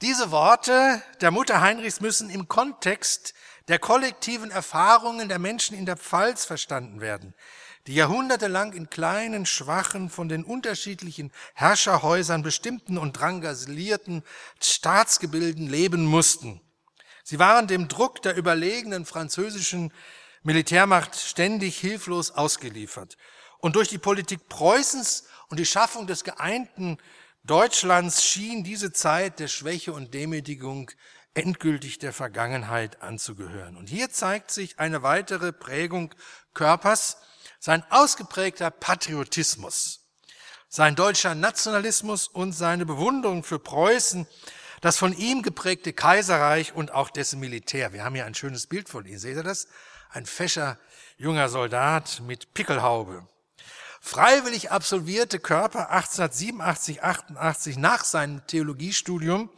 Diese 0.00 0.30
Worte 0.30 1.02
der 1.20 1.30
Mutter 1.30 1.60
Heinrichs 1.60 2.00
müssen 2.00 2.30
im 2.30 2.48
Kontext 2.48 3.34
der 3.68 3.78
kollektiven 3.78 4.50
Erfahrungen 4.50 5.28
der 5.28 5.38
Menschen 5.38 5.76
in 5.76 5.86
der 5.86 5.96
Pfalz 5.96 6.44
verstanden 6.44 7.00
werden, 7.00 7.34
die 7.86 7.94
jahrhundertelang 7.94 8.72
in 8.72 8.90
kleinen, 8.90 9.46
schwachen, 9.46 10.10
von 10.10 10.28
den 10.28 10.44
unterschiedlichen 10.44 11.32
Herrscherhäusern 11.54 12.42
bestimmten 12.42 12.98
und 12.98 13.14
drangasilierten 13.14 14.22
Staatsgebilden 14.62 15.68
leben 15.68 16.04
mussten. 16.04 16.60
Sie 17.24 17.38
waren 17.38 17.66
dem 17.66 17.88
Druck 17.88 18.22
der 18.22 18.36
überlegenen 18.36 19.06
französischen 19.06 19.92
Militärmacht 20.42 21.16
ständig 21.16 21.78
hilflos 21.78 22.30
ausgeliefert. 22.30 23.16
Und 23.58 23.76
durch 23.76 23.88
die 23.88 23.98
Politik 23.98 24.48
Preußens 24.48 25.24
und 25.48 25.60
die 25.60 25.66
Schaffung 25.66 26.06
des 26.06 26.24
geeinten 26.24 26.98
Deutschlands 27.44 28.24
schien 28.24 28.64
diese 28.64 28.92
Zeit 28.92 29.38
der 29.38 29.48
Schwäche 29.48 29.92
und 29.92 30.14
Demütigung 30.14 30.90
endgültig 31.34 31.98
der 31.98 32.12
Vergangenheit 32.12 33.02
anzugehören. 33.02 33.76
Und 33.76 33.88
hier 33.88 34.10
zeigt 34.10 34.50
sich 34.50 34.78
eine 34.78 35.02
weitere 35.02 35.52
Prägung 35.52 36.14
Körpers, 36.54 37.18
sein 37.60 37.84
ausgeprägter 37.90 38.70
Patriotismus, 38.70 40.00
sein 40.68 40.96
deutscher 40.96 41.34
Nationalismus 41.34 42.26
und 42.26 42.52
seine 42.52 42.86
Bewunderung 42.86 43.44
für 43.44 43.58
Preußen, 43.58 44.26
das 44.80 44.96
von 44.96 45.12
ihm 45.12 45.42
geprägte 45.42 45.92
Kaiserreich 45.92 46.74
und 46.74 46.90
auch 46.90 47.10
dessen 47.10 47.38
Militär. 47.38 47.92
Wir 47.92 48.02
haben 48.02 48.14
hier 48.14 48.24
ein 48.24 48.34
schönes 48.34 48.66
Bild 48.66 48.88
von 48.88 49.04
ihm. 49.04 49.18
Seht 49.18 49.36
ihr 49.36 49.42
das? 49.42 49.68
Ein 50.08 50.24
fescher 50.24 50.78
junger 51.18 51.50
Soldat 51.50 52.22
mit 52.26 52.54
Pickelhaube. 52.54 53.28
Freiwillig 54.00 54.70
absolvierte 54.70 55.38
Körper 55.38 55.90
1887, 55.90 57.02
88 57.02 57.76
nach 57.76 58.04
seinem 58.04 58.46
Theologiestudium 58.46 59.50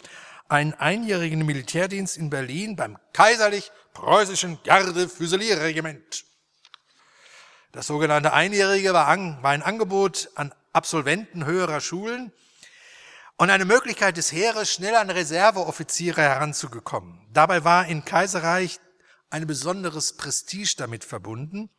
einen 0.48 0.74
einjährigen 0.74 1.46
Militärdienst 1.46 2.16
in 2.16 2.30
Berlin 2.30 2.74
beim 2.74 2.98
kaiserlich 3.12 3.70
preußischen 3.94 4.58
Garde-Füsilierregiment. 4.64 6.24
Das 7.72 7.86
sogenannte 7.86 8.34
Einjährige 8.34 8.92
war, 8.92 9.08
ein 9.08 9.62
Angebot 9.62 10.28
an 10.34 10.54
Absolventen 10.74 11.46
höherer 11.46 11.80
Schulen 11.80 12.30
und 13.38 13.48
eine 13.48 13.64
Möglichkeit 13.64 14.18
des 14.18 14.30
Heeres, 14.30 14.70
schnell 14.70 14.94
an 14.94 15.08
Reserveoffiziere 15.08 16.20
heranzugekommen. 16.20 17.26
Dabei 17.32 17.64
war 17.64 17.86
in 17.86 18.04
Kaiserreich 18.04 18.78
ein 19.30 19.46
besonderes 19.46 20.18
Prestige 20.18 20.74
damit 20.76 21.02
verbunden. 21.02 21.70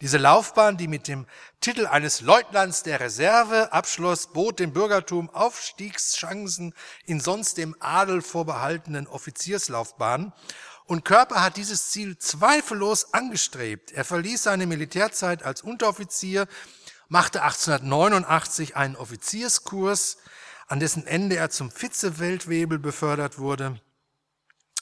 Diese 0.00 0.16
Laufbahn, 0.16 0.78
die 0.78 0.88
mit 0.88 1.06
dem 1.06 1.26
Titel 1.60 1.86
eines 1.86 2.22
Leutnants 2.22 2.82
der 2.82 3.00
Reserve 3.00 3.74
abschloss, 3.74 4.32
bot 4.32 4.58
dem 4.58 4.72
Bürgertum 4.72 5.28
Aufstiegschancen 5.28 6.72
in 7.04 7.20
sonst 7.20 7.58
dem 7.58 7.76
Adel 7.78 8.22
vorbehaltenen 8.22 9.06
Offizierslaufbahnen. 9.06 10.32
Und 10.92 11.06
Körper 11.06 11.42
hat 11.42 11.56
dieses 11.56 11.90
Ziel 11.90 12.18
zweifellos 12.18 13.14
angestrebt. 13.14 13.92
Er 13.92 14.04
verließ 14.04 14.42
seine 14.42 14.66
Militärzeit 14.66 15.42
als 15.42 15.62
Unteroffizier, 15.62 16.46
machte 17.08 17.40
1889 17.42 18.76
einen 18.76 18.96
Offizierskurs, 18.96 20.18
an 20.68 20.80
dessen 20.80 21.06
Ende 21.06 21.36
er 21.36 21.48
zum 21.48 21.70
Vize-Weltwebel 21.70 22.78
befördert 22.78 23.38
wurde. 23.38 23.80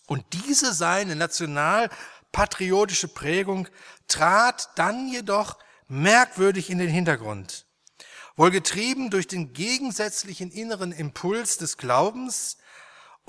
Und 0.08 0.24
diese 0.32 0.74
seine 0.74 1.14
national 1.14 1.90
patriotische 2.32 3.06
Prägung 3.06 3.68
trat 4.08 4.70
dann 4.74 5.06
jedoch 5.06 5.58
merkwürdig 5.86 6.70
in 6.70 6.78
den 6.78 6.90
Hintergrund. 6.90 7.66
Wohl 8.34 8.50
getrieben 8.50 9.10
durch 9.10 9.28
den 9.28 9.52
gegensätzlichen 9.52 10.50
inneren 10.50 10.90
Impuls 10.90 11.56
des 11.56 11.76
Glaubens 11.76 12.56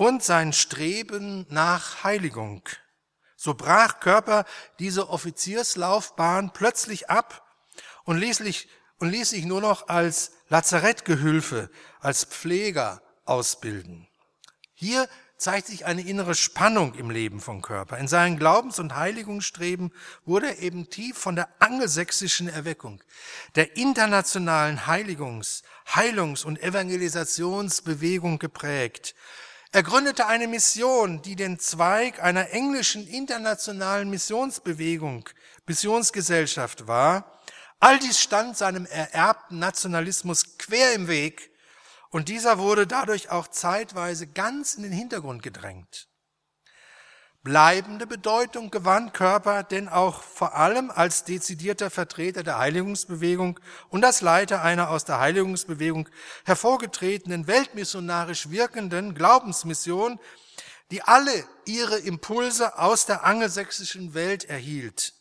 und 0.02 0.24
sein 0.24 0.52
Streben 0.52 1.46
nach 1.50 2.04
Heiligung. 2.04 2.64
So 3.36 3.54
brach 3.54 4.00
Körper 4.00 4.46
diese 4.80 5.10
Offizierslaufbahn 5.10 6.54
plötzlich 6.54 7.12
ab 7.12 7.48
und 8.04 8.18
ließ, 8.18 8.38
sich, 8.38 8.68
und 8.98 9.12
ließ 9.12 9.30
sich 9.30 9.46
nur 9.46 9.62
noch 9.62 9.90
als 9.90 10.32
Lazarettgehülfe, 10.50 11.70
als 12.00 12.24
Pfleger 12.24 13.04
ausbilden. 13.26 14.08
Hier 14.74 15.08
zeigt 15.38 15.68
sich 15.68 15.86
eine 15.86 16.02
innere 16.02 16.34
Spannung 16.34 16.96
im 16.96 17.12
Leben 17.12 17.40
von 17.40 17.62
Körper. 17.62 18.00
In 18.00 18.08
seinen 18.08 18.40
Glaubens- 18.40 18.80
und 18.80 18.96
Heiligungsstreben 18.96 19.94
wurde 20.26 20.48
er 20.48 20.60
eben 20.64 20.90
tief 20.90 21.16
von 21.16 21.36
der 21.36 21.48
angelsächsischen 21.60 22.48
Erweckung, 22.50 23.04
der 23.54 23.78
internationalen 23.78 24.88
Heiligungs-, 24.88 25.62
Heilungs- 25.86 26.44
und 26.44 26.60
Evangelisationsbewegung 26.60 28.40
geprägt. 28.40 29.14
Er 29.74 29.84
gründete 29.84 30.28
eine 30.28 30.50
Mission, 30.50 31.22
die 31.22 31.38
den 31.38 31.58
Zweig 31.58 32.22
einer 32.22 32.50
englischen 32.50 33.08
internationalen 33.08 34.10
Missionsbewegung, 34.10 35.30
Missionsgesellschaft 35.66 36.88
war. 36.88 37.40
All 37.80 37.98
dies 37.98 38.20
stand 38.20 38.58
seinem 38.58 38.86
ererbten 38.86 39.60
Nationalismus 39.60 40.58
quer 40.58 40.94
im 40.94 41.08
Weg 41.08 41.52
und 42.10 42.28
dieser 42.28 42.60
wurde 42.60 42.86
dadurch 42.86 43.30
auch 43.30 43.48
zeitweise 43.48 44.28
ganz 44.28 44.74
in 44.74 44.84
den 44.84 44.92
Hintergrund 44.92 45.42
gedrängt. 45.42 46.10
Bleibende 47.44 48.06
Bedeutung 48.06 48.70
gewann 48.70 49.14
Körper 49.14 49.64
denn 49.64 49.90
auch 49.90 50.22
vor 50.22 50.54
allem 50.54 50.92
als 50.92 51.24
dezidierter 51.24 51.90
Vertreter 51.90 52.44
der 52.44 52.60
Heiligungsbewegung 52.60 53.60
und 53.90 54.06
als 54.06 54.22
Leiter 54.22 54.62
einer 54.62 54.92
aus 54.92 55.06
der 55.06 55.20
Heiligungsbewegung 55.20 56.08
hervorgetretenen 56.46 57.48
weltmissionarisch 57.48 58.52
wirkenden 58.52 59.16
Glaubensmission, 59.16 60.20
die 60.92 61.02
alle 61.02 61.34
ihre 61.66 61.98
Impulse 61.98 62.78
aus 62.78 63.08
der 63.08 63.24
angelsächsischen 63.24 64.14
Welt 64.14 64.44
erhielt. 64.44 65.16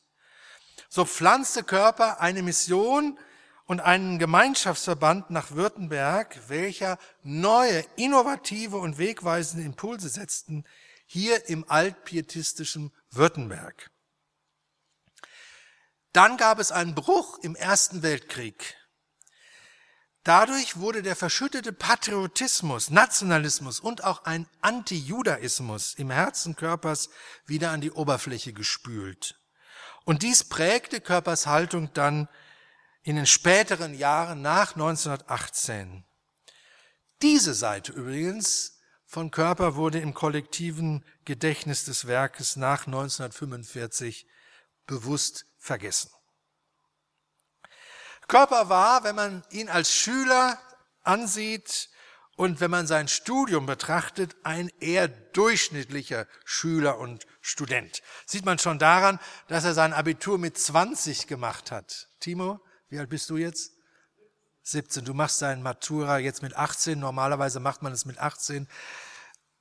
So 0.90 1.06
pflanzte 1.06 1.62
Körper 1.62 2.20
eine 2.20 2.42
Mission 2.42 3.18
und 3.64 3.80
einen 3.80 4.18
Gemeinschaftsverband 4.18 5.30
nach 5.30 5.52
Württemberg, 5.52 6.38
welcher 6.48 6.98
neue, 7.22 7.82
innovative 7.96 8.76
und 8.76 8.98
wegweisende 8.98 9.64
Impulse 9.64 10.10
setzten, 10.10 10.66
hier 11.12 11.48
im 11.48 11.68
altpietistischen 11.68 12.92
Württemberg. 13.10 13.90
Dann 16.12 16.36
gab 16.36 16.60
es 16.60 16.70
einen 16.70 16.94
Bruch 16.94 17.38
im 17.38 17.56
Ersten 17.56 18.04
Weltkrieg. 18.04 18.76
Dadurch 20.22 20.76
wurde 20.76 21.02
der 21.02 21.16
verschüttete 21.16 21.72
Patriotismus, 21.72 22.90
Nationalismus 22.90 23.80
und 23.80 24.04
auch 24.04 24.22
ein 24.22 24.48
Antijudaismus 24.60 25.94
im 25.94 26.10
Herzen 26.10 26.54
Körpers 26.54 27.08
wieder 27.44 27.72
an 27.72 27.80
die 27.80 27.90
Oberfläche 27.90 28.52
gespült. 28.52 29.36
Und 30.04 30.22
dies 30.22 30.44
prägte 30.44 31.00
Körpers 31.00 31.48
Haltung 31.48 31.92
dann 31.92 32.28
in 33.02 33.16
den 33.16 33.26
späteren 33.26 33.94
Jahren 33.94 34.42
nach 34.42 34.74
1918. 34.76 36.04
Diese 37.20 37.54
Seite 37.54 37.90
übrigens 37.90 38.79
von 39.10 39.32
Körper 39.32 39.74
wurde 39.74 39.98
im 39.98 40.14
kollektiven 40.14 41.04
Gedächtnis 41.24 41.84
des 41.84 42.06
Werkes 42.06 42.54
nach 42.54 42.86
1945 42.86 44.24
bewusst 44.86 45.46
vergessen. 45.58 46.12
Körper 48.28 48.68
war, 48.68 49.02
wenn 49.02 49.16
man 49.16 49.42
ihn 49.50 49.68
als 49.68 49.92
Schüler 49.92 50.60
ansieht 51.02 51.90
und 52.36 52.60
wenn 52.60 52.70
man 52.70 52.86
sein 52.86 53.08
Studium 53.08 53.66
betrachtet, 53.66 54.36
ein 54.44 54.70
eher 54.78 55.08
durchschnittlicher 55.08 56.28
Schüler 56.44 56.98
und 56.98 57.26
Student. 57.40 58.02
Sieht 58.26 58.44
man 58.44 58.60
schon 58.60 58.78
daran, 58.78 59.18
dass 59.48 59.64
er 59.64 59.74
sein 59.74 59.92
Abitur 59.92 60.38
mit 60.38 60.56
20 60.56 61.26
gemacht 61.26 61.72
hat. 61.72 62.08
Timo, 62.20 62.60
wie 62.88 63.00
alt 63.00 63.10
bist 63.10 63.28
du 63.28 63.38
jetzt? 63.38 63.72
17. 64.62 65.04
Du 65.04 65.14
machst 65.14 65.42
dein 65.42 65.62
Matura 65.62 66.18
jetzt 66.18 66.42
mit 66.42 66.56
18. 66.56 66.98
Normalerweise 66.98 67.60
macht 67.60 67.82
man 67.82 67.92
es 67.92 68.04
mit 68.04 68.18
18. 68.18 68.68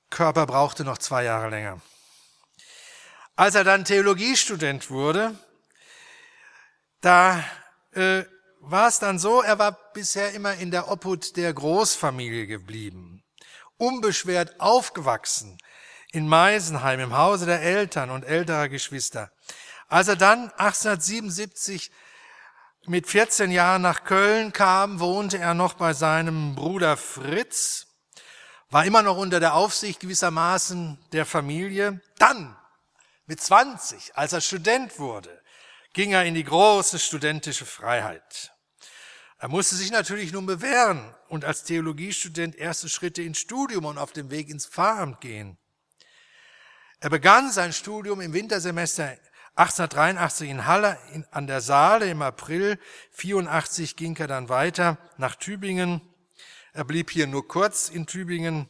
Körper 0.09 0.45
brauchte 0.45 0.83
noch 0.83 0.97
zwei 0.97 1.23
Jahre 1.23 1.49
länger. 1.49 1.81
Als 3.35 3.55
er 3.55 3.63
dann 3.63 3.85
Theologiestudent 3.85 4.89
wurde, 4.89 5.33
da 7.01 7.43
äh, 7.91 8.23
war 8.59 8.87
es 8.87 8.99
dann 8.99 9.19
so, 9.19 9.41
er 9.41 9.57
war 9.59 9.77
bisher 9.93 10.33
immer 10.33 10.55
in 10.55 10.71
der 10.71 10.91
Obhut 10.91 11.37
der 11.37 11.53
Großfamilie 11.53 12.47
geblieben, 12.47 13.23
unbeschwert 13.77 14.59
aufgewachsen 14.59 15.57
in 16.11 16.27
Meisenheim 16.27 16.99
im 16.99 17.15
Hause 17.15 17.45
der 17.45 17.61
Eltern 17.61 18.09
und 18.09 18.23
älterer 18.23 18.67
Geschwister. 18.67 19.31
Als 19.87 20.07
er 20.07 20.15
dann 20.15 20.51
1877 20.57 21.91
mit 22.89 23.05
14 23.05 23.51
Jahren 23.51 23.83
nach 23.83 24.03
Köln 24.03 24.51
kam, 24.51 24.99
wohnte 24.99 25.37
er 25.37 25.53
noch 25.53 25.75
bei 25.75 25.93
seinem 25.93 26.55
Bruder 26.55 26.97
Fritz, 26.97 27.85
war 28.71 28.83
immer 28.83 29.03
noch 29.03 29.15
unter 29.15 29.39
der 29.39 29.53
Aufsicht 29.53 29.99
gewissermaßen 29.99 30.97
der 31.11 31.27
Familie. 31.27 32.01
Dann, 32.17 32.57
mit 33.27 33.39
20, 33.41 34.17
als 34.17 34.33
er 34.33 34.41
Student 34.41 34.97
wurde, 34.97 35.39
ging 35.93 36.13
er 36.13 36.25
in 36.25 36.33
die 36.33 36.43
große 36.43 36.97
studentische 36.97 37.67
Freiheit. 37.67 38.53
Er 39.37 39.49
musste 39.49 39.75
sich 39.75 39.91
natürlich 39.91 40.31
nun 40.31 40.47
bewähren 40.47 41.15
und 41.27 41.45
als 41.45 41.65
Theologiestudent 41.65 42.55
erste 42.55 42.89
Schritte 42.89 43.21
ins 43.21 43.37
Studium 43.37 43.85
und 43.85 43.99
auf 43.99 44.13
dem 44.13 44.31
Weg 44.31 44.49
ins 44.49 44.65
Pfarramt 44.65 45.21
gehen. 45.21 45.59
Er 47.01 47.11
begann 47.11 47.51
sein 47.51 47.71
Studium 47.71 48.19
im 48.19 48.33
Wintersemester 48.33 49.15
1883 49.55 50.49
in 50.49 50.65
Halle 50.65 50.97
in, 51.13 51.25
an 51.31 51.47
der 51.47 51.61
Saale, 51.61 52.09
im 52.09 52.21
April 52.21 52.79
84 53.11 53.95
ging 53.95 54.15
er 54.17 54.27
dann 54.27 54.49
weiter 54.49 54.97
nach 55.17 55.35
Tübingen. 55.35 56.01
Er 56.73 56.85
blieb 56.85 57.09
hier 57.09 57.27
nur 57.27 57.47
kurz 57.47 57.89
in 57.89 58.05
Tübingen. 58.05 58.67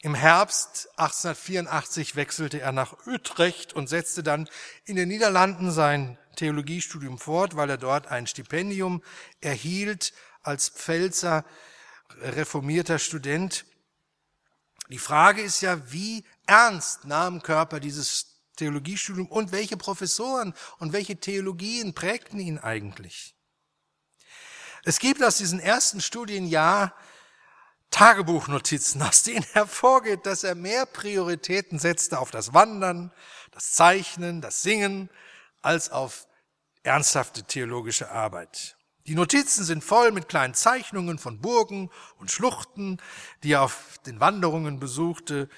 Im 0.00 0.14
Herbst 0.14 0.88
1884 0.96 2.14
wechselte 2.14 2.60
er 2.60 2.72
nach 2.72 3.06
Utrecht 3.06 3.72
und 3.72 3.88
setzte 3.88 4.22
dann 4.22 4.48
in 4.84 4.96
den 4.96 5.08
Niederlanden 5.08 5.72
sein 5.72 6.18
Theologiestudium 6.36 7.18
fort, 7.18 7.56
weil 7.56 7.70
er 7.70 7.78
dort 7.78 8.06
ein 8.06 8.26
Stipendium 8.26 9.02
erhielt 9.40 10.12
als 10.42 10.68
Pfälzer 10.68 11.44
reformierter 12.20 12.98
Student. 12.98 13.64
Die 14.88 14.98
Frage 14.98 15.42
ist 15.42 15.60
ja, 15.60 15.90
wie 15.92 16.24
ernst 16.46 17.04
nahm 17.04 17.42
Körper 17.42 17.80
dieses 17.80 18.27
Theologiestudium 18.58 19.26
und 19.26 19.52
welche 19.52 19.76
Professoren 19.76 20.54
und 20.78 20.92
welche 20.92 21.18
Theologien 21.18 21.94
prägten 21.94 22.38
ihn 22.38 22.58
eigentlich. 22.58 23.34
Es 24.84 24.98
gibt 24.98 25.22
aus 25.22 25.38
diesem 25.38 25.60
ersten 25.60 26.00
Studienjahr 26.00 26.94
Tagebuchnotizen, 27.90 29.02
aus 29.02 29.22
denen 29.22 29.44
hervorgeht, 29.52 30.26
dass 30.26 30.44
er 30.44 30.54
mehr 30.54 30.86
Prioritäten 30.86 31.78
setzte 31.78 32.18
auf 32.18 32.30
das 32.30 32.52
Wandern, 32.54 33.12
das 33.50 33.72
Zeichnen, 33.72 34.40
das 34.40 34.62
Singen, 34.62 35.08
als 35.62 35.90
auf 35.90 36.26
ernsthafte 36.82 37.42
theologische 37.44 38.10
Arbeit. 38.10 38.76
Die 39.06 39.14
Notizen 39.14 39.64
sind 39.64 39.82
voll 39.82 40.12
mit 40.12 40.28
kleinen 40.28 40.54
Zeichnungen 40.54 41.18
von 41.18 41.40
Burgen 41.40 41.90
und 42.18 42.30
Schluchten, 42.30 42.98
die 43.42 43.52
er 43.52 43.62
auf 43.62 43.98
den 44.04 44.20
Wanderungen 44.20 44.78
besuchte, 44.78 45.48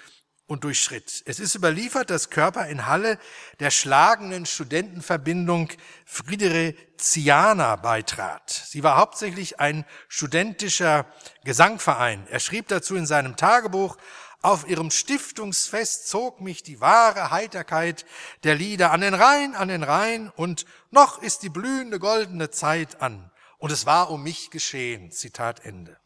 und 0.50 0.64
durchschritt. 0.64 1.22
Es 1.26 1.38
ist 1.38 1.54
überliefert, 1.54 2.10
dass 2.10 2.28
Körper 2.28 2.66
in 2.66 2.86
Halle 2.86 3.20
der 3.60 3.70
schlagenden 3.70 4.46
Studentenverbindung 4.46 5.68
Fridericiana 6.04 7.76
beitrat. 7.76 8.50
Sie 8.50 8.82
war 8.82 8.96
hauptsächlich 8.96 9.60
ein 9.60 9.84
studentischer 10.08 11.06
Gesangverein. 11.44 12.26
Er 12.28 12.40
schrieb 12.40 12.66
dazu 12.66 12.96
in 12.96 13.06
seinem 13.06 13.36
Tagebuch, 13.36 13.96
auf 14.42 14.68
ihrem 14.68 14.90
Stiftungsfest 14.90 16.08
zog 16.08 16.40
mich 16.40 16.64
die 16.64 16.80
wahre 16.80 17.30
Heiterkeit 17.30 18.04
der 18.42 18.56
Lieder 18.56 18.90
an 18.90 19.02
den 19.02 19.14
Rhein, 19.14 19.54
an 19.54 19.68
den 19.68 19.84
Rhein 19.84 20.32
und 20.34 20.64
noch 20.90 21.22
ist 21.22 21.44
die 21.44 21.50
blühende 21.50 22.00
goldene 22.00 22.50
Zeit 22.50 23.00
an. 23.00 23.30
Und 23.58 23.70
es 23.70 23.86
war 23.86 24.10
um 24.10 24.24
mich 24.24 24.50
geschehen. 24.50 25.12
Zitat 25.12 25.64
Ende. 25.64 25.96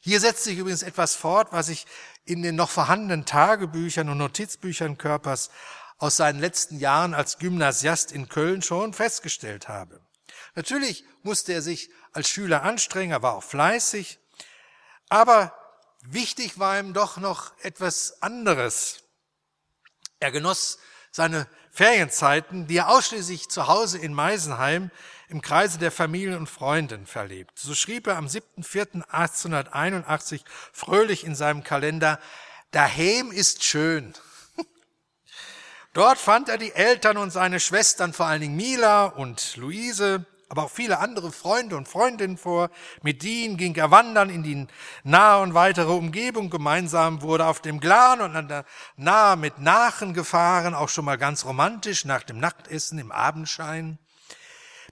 Hier 0.00 0.20
setzt 0.20 0.44
sich 0.44 0.58
übrigens 0.58 0.82
etwas 0.82 1.14
fort, 1.14 1.52
was 1.52 1.68
ich 1.68 1.86
in 2.24 2.42
den 2.42 2.56
noch 2.56 2.70
vorhandenen 2.70 3.26
Tagebüchern 3.26 4.08
und 4.08 4.18
Notizbüchern 4.18 4.98
Körpers 4.98 5.50
aus 5.98 6.16
seinen 6.16 6.40
letzten 6.40 6.78
Jahren 6.78 7.14
als 7.14 7.38
Gymnasiast 7.38 8.10
in 8.12 8.28
Köln 8.28 8.62
schon 8.62 8.94
festgestellt 8.94 9.68
habe. 9.68 10.00
Natürlich 10.54 11.04
musste 11.22 11.52
er 11.52 11.62
sich 11.62 11.90
als 12.12 12.28
Schüler 12.28 12.62
anstrengen, 12.62 13.12
er 13.12 13.22
war 13.22 13.34
auch 13.34 13.44
fleißig, 13.44 14.18
aber 15.08 15.54
Wichtig 16.02 16.58
war 16.58 16.78
ihm 16.78 16.94
doch 16.94 17.18
noch 17.18 17.52
etwas 17.60 18.22
anderes. 18.22 19.02
Er 20.18 20.32
genoss 20.32 20.78
seine 21.10 21.46
Ferienzeiten, 21.70 22.66
die 22.66 22.78
er 22.78 22.88
ausschließlich 22.88 23.48
zu 23.48 23.66
Hause 23.68 23.98
in 23.98 24.14
Meisenheim 24.14 24.90
im 25.30 25.42
Kreise 25.42 25.78
der 25.78 25.92
Familien 25.92 26.36
und 26.36 26.48
Freunden 26.48 27.06
verlebt. 27.06 27.58
So 27.58 27.74
schrieb 27.74 28.06
er 28.06 28.16
am 28.16 28.26
7.4.1881 28.26 30.42
fröhlich 30.72 31.24
in 31.24 31.34
seinem 31.34 31.64
Kalender, 31.64 32.20
Daheim 32.72 33.32
ist 33.32 33.64
schön. 33.64 34.14
Dort 35.92 36.18
fand 36.18 36.48
er 36.48 36.58
die 36.58 36.72
Eltern 36.72 37.16
und 37.16 37.30
seine 37.30 37.58
Schwestern, 37.58 38.12
vor 38.12 38.26
allen 38.26 38.42
Dingen 38.42 38.56
Mila 38.56 39.06
und 39.06 39.56
Luise, 39.56 40.24
aber 40.48 40.64
auch 40.64 40.70
viele 40.70 40.98
andere 40.98 41.32
Freunde 41.32 41.76
und 41.76 41.88
Freundinnen 41.88 42.36
vor. 42.36 42.70
Mit 43.02 43.24
ihnen 43.24 43.56
ging 43.56 43.74
er 43.76 43.90
wandern 43.90 44.30
in 44.30 44.42
die 44.42 44.66
nahe 45.04 45.42
und 45.42 45.54
weitere 45.54 45.92
Umgebung. 45.92 46.50
Gemeinsam 46.50 47.22
wurde 47.22 47.46
auf 47.46 47.60
dem 47.60 47.80
Glan 47.80 48.20
und 48.20 48.36
an 48.36 48.48
der 48.48 48.64
Nahe 48.96 49.36
mit 49.36 49.60
Nachen 49.60 50.14
gefahren, 50.14 50.74
auch 50.74 50.88
schon 50.88 51.04
mal 51.04 51.18
ganz 51.18 51.44
romantisch 51.44 52.04
nach 52.04 52.24
dem 52.24 52.38
Nachtessen 52.38 52.98
im 52.98 53.12
Abendschein. 53.12 53.98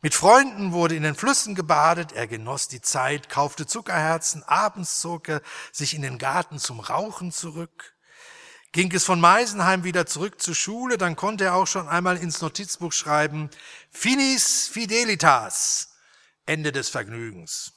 Mit 0.01 0.15
Freunden 0.15 0.73
wurde 0.73 0.95
in 0.95 1.03
den 1.03 1.17
Flüssen 1.17 1.57
gebadet, 1.57 2.13
er 2.13 2.29
genoss 2.29 2.69
die 2.69 2.81
Zeit, 2.81 3.29
kaufte 3.29 3.67
Zuckerherzen, 3.67 4.45
abends 4.45 5.01
zog 5.01 5.29
er 5.29 5.43
sich 5.73 5.93
in 5.95 6.03
den 6.03 6.19
Garten 6.19 6.61
zum 6.61 6.79
Rauchen 6.79 7.33
zurück. 7.33 7.95
Ging 8.71 8.95
es 8.95 9.05
von 9.05 9.21
Meisenheim 9.21 9.83
wieder 9.83 10.07
zurück 10.07 10.41
zur 10.41 10.55
Schule, 10.55 10.99
dann 10.99 11.17
konnte 11.17 11.45
er 11.45 11.55
auch 11.55 11.67
schon 11.67 11.89
einmal 11.89 12.17
ins 12.17 12.41
Notizbuch 12.41 12.93
schreiben, 12.93 13.51
Finis 13.91 14.69
Fidelitas, 14.69 15.95
Ende 16.47 16.71
des 16.71 16.91
Vergnügens. 16.91 17.73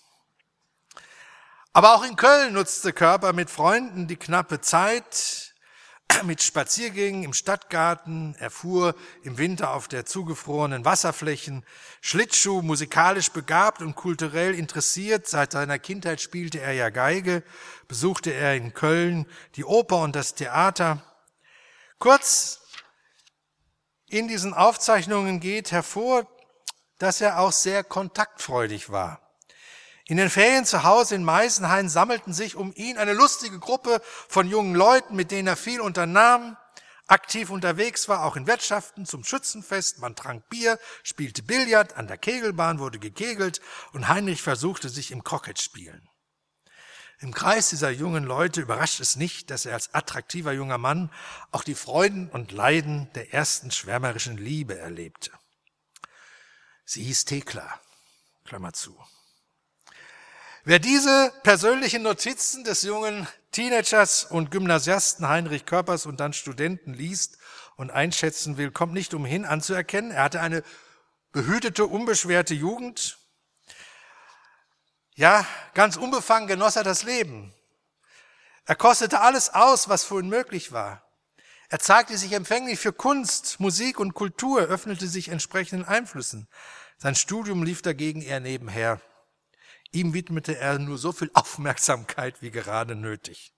Aber 1.74 1.96
auch 1.96 2.04
in 2.04 2.18
Köln 2.18 2.54
nutzte 2.54 2.94
Körper 2.94 3.34
mit 3.34 3.50
Freunden 3.50 4.08
die 4.08 4.18
knappe 4.18 4.62
Zeit, 4.62 5.51
mit 6.24 6.42
Spaziergängen 6.42 7.24
im 7.24 7.34
Stadtgarten, 7.34 8.36
er 8.40 8.52
fuhr 8.52 8.96
im 9.24 9.38
Winter 9.38 9.74
auf 9.74 9.88
der 9.88 10.06
zugefrorenen 10.06 10.86
Wasserflächen, 10.86 11.66
Schlittschuh, 12.02 12.62
musikalisch 12.62 13.32
begabt 13.32 13.82
und 13.82 13.96
kulturell 13.96 14.54
interessiert, 14.54 15.28
seit 15.28 15.52
seiner 15.52 15.80
Kindheit 15.80 16.22
spielte 16.22 16.60
er 16.60 16.74
ja 16.74 16.90
Geige, 16.90 17.44
besuchte 17.88 18.32
er 18.32 18.56
in 18.56 18.74
Köln 18.74 19.26
die 19.56 19.66
Oper 19.66 20.02
und 20.02 20.16
das 20.16 20.36
Theater. 20.36 21.02
Kurz, 22.00 22.62
in 24.08 24.28
diesen 24.28 24.54
Aufzeichnungen 24.54 25.40
geht 25.40 25.72
hervor, 25.72 26.28
dass 26.98 27.22
er 27.22 27.40
auch 27.40 27.52
sehr 27.52 27.84
kontaktfreudig 27.84 28.92
war. 28.92 29.31
In 30.12 30.18
den 30.18 30.30
Ferien 30.30 30.66
zu 30.66 30.84
Hause 30.84 31.16
in 31.16 31.24
Meisenhain 31.24 31.88
sammelten 31.88 32.34
sich 32.34 32.58
um 32.58 32.74
ihn 32.76 32.98
eine 32.98 33.14
lustige 33.14 33.60
Gruppe 33.60 34.02
von 34.28 34.46
jungen 34.50 34.76
Leuten, 34.76 35.16
mit 35.16 35.32
denen 35.32 35.48
er 35.48 35.56
viel 35.56 35.80
unternahm, 35.80 36.58
aktiv 37.08 37.50
unterwegs 37.50 38.10
war, 38.10 38.26
auch 38.26 38.36
in 38.36 38.46
Wirtschaften 38.46 39.06
zum 39.06 39.24
Schützenfest. 39.24 40.00
Man 40.00 40.18
trank 40.18 40.50
Bier, 40.50 40.78
spielte 41.04 41.44
Billard, 41.44 41.96
an 41.96 42.08
der 42.08 42.18
Kegelbahn 42.18 42.80
wurde 42.80 43.00
gekegelt 43.00 43.62
und 43.94 44.10
Heinrich 44.10 44.42
versuchte 44.42 44.90
sich 44.90 45.12
im 45.12 45.24
Croquet 45.24 45.62
spielen. 45.62 46.10
Im 47.20 47.34
Kreis 47.34 47.70
dieser 47.70 47.90
jungen 47.90 48.26
Leute 48.26 48.60
überrascht 48.60 49.00
es 49.00 49.16
nicht, 49.16 49.50
dass 49.50 49.66
er 49.66 49.76
als 49.76 49.94
attraktiver 49.94 50.52
junger 50.52 50.78
Mann 50.78 51.10
auch 51.52 51.64
die 51.64 51.74
Freuden 51.74 52.30
und 52.30 52.52
Leiden 52.52 53.10
der 53.16 53.34
ersten 53.34 53.72
schwärmerischen 53.72 54.36
Liebe 54.36 54.78
erlebte. 54.78 55.32
Sie 56.84 57.02
hieß 57.02 57.24
Thekla, 57.24 57.80
Klammer 58.44 58.74
zu. 58.74 59.02
Wer 60.64 60.78
diese 60.78 61.34
persönlichen 61.42 62.04
Notizen 62.04 62.64
des 62.64 62.84
jungen 62.84 63.28
Teenagers 63.52 64.26
und 64.26 64.52
Gymnasiasten 64.52 65.28
Heinrich 65.28 65.66
Körpers 65.66 66.06
und 66.06 66.20
dann 66.20 66.34
Studenten 66.34 66.94
liest 66.94 67.40
und 67.78 67.90
einschätzen 67.90 68.58
will, 68.58 68.70
kommt 68.70 68.94
nicht 68.94 69.16
umhin 69.16 69.44
anzuerkennen, 69.44 70.12
er 70.12 70.24
hatte 70.24 70.40
eine 70.40 70.64
behütete, 71.32 71.88
unbeschwerte 71.88 72.54
Jugend. 72.54 73.18
Ja, 75.16 75.48
ganz 75.74 75.98
unbefangen 75.98 76.48
genoss 76.48 76.76
er 76.76 76.84
das 76.84 77.02
Leben. 77.02 77.56
Er 78.66 78.76
kostete 78.76 79.20
alles 79.22 79.50
aus, 79.52 79.90
was 79.90 80.04
für 80.04 80.20
ihn 80.20 80.30
möglich 80.30 80.72
war. 80.72 81.04
Er 81.70 81.80
zeigte 81.80 82.16
sich 82.20 82.34
empfänglich 82.34 82.80
für 82.80 82.94
Kunst, 82.94 83.60
Musik 83.60 84.00
und 84.00 84.14
Kultur, 84.14 84.62
öffnete 84.62 85.08
sich 85.08 85.30
entsprechenden 85.30 85.86
Einflüssen. 85.86 86.48
Sein 87.00 87.16
Studium 87.16 87.64
lief 87.64 87.82
dagegen 87.82 88.22
eher 88.22 88.40
nebenher. 88.40 89.02
Ihm 89.92 90.14
widmete 90.14 90.58
er 90.58 90.80
nur 90.80 90.98
so 90.98 91.12
viel 91.12 91.32
Aufmerksamkeit 91.34 92.42
wie 92.42 92.52
gerade 92.52 92.96
nötig. 92.96 93.54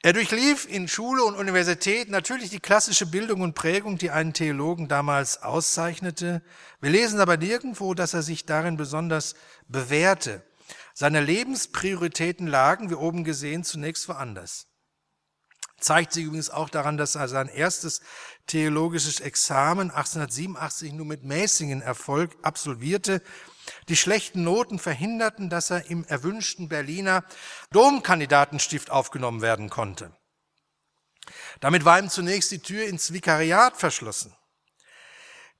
Er 0.00 0.12
durchlief 0.12 0.64
in 0.68 0.86
Schule 0.86 1.24
und 1.24 1.34
Universität 1.34 2.08
natürlich 2.08 2.50
die 2.50 2.60
klassische 2.60 3.04
Bildung 3.04 3.40
und 3.40 3.54
Prägung, 3.54 3.98
die 3.98 4.12
einen 4.12 4.32
Theologen 4.32 4.86
damals 4.86 5.42
auszeichnete. 5.42 6.40
Wir 6.80 6.90
lesen 6.90 7.18
aber 7.18 7.36
nirgendwo, 7.36 7.94
dass 7.94 8.14
er 8.14 8.22
sich 8.22 8.46
darin 8.46 8.76
besonders 8.76 9.34
bewährte. 9.66 10.44
Seine 10.94 11.20
Lebensprioritäten 11.20 12.46
lagen, 12.46 12.90
wie 12.90 12.94
oben 12.94 13.24
gesehen, 13.24 13.64
zunächst 13.64 14.08
woanders. 14.08 14.68
Zeigt 15.80 16.12
sich 16.12 16.24
übrigens 16.24 16.50
auch 16.50 16.68
daran, 16.68 16.96
dass 16.96 17.16
er 17.16 17.28
sein 17.28 17.48
erstes 17.48 18.00
theologisches 18.46 19.18
Examen 19.18 19.90
1887 19.90 20.92
nur 20.92 21.06
mit 21.06 21.24
mäßigen 21.24 21.82
Erfolg 21.82 22.36
absolvierte 22.42 23.22
die 23.88 23.96
schlechten 23.96 24.44
Noten 24.44 24.78
verhinderten, 24.78 25.50
dass 25.50 25.70
er 25.70 25.90
im 25.90 26.04
erwünschten 26.04 26.68
Berliner 26.68 27.24
Domkandidatenstift 27.70 28.90
aufgenommen 28.90 29.42
werden 29.42 29.70
konnte. 29.70 30.12
Damit 31.60 31.84
war 31.84 31.98
ihm 31.98 32.08
zunächst 32.08 32.50
die 32.50 32.60
Tür 32.60 32.86
ins 32.86 33.12
Vikariat 33.12 33.76
verschlossen. 33.76 34.34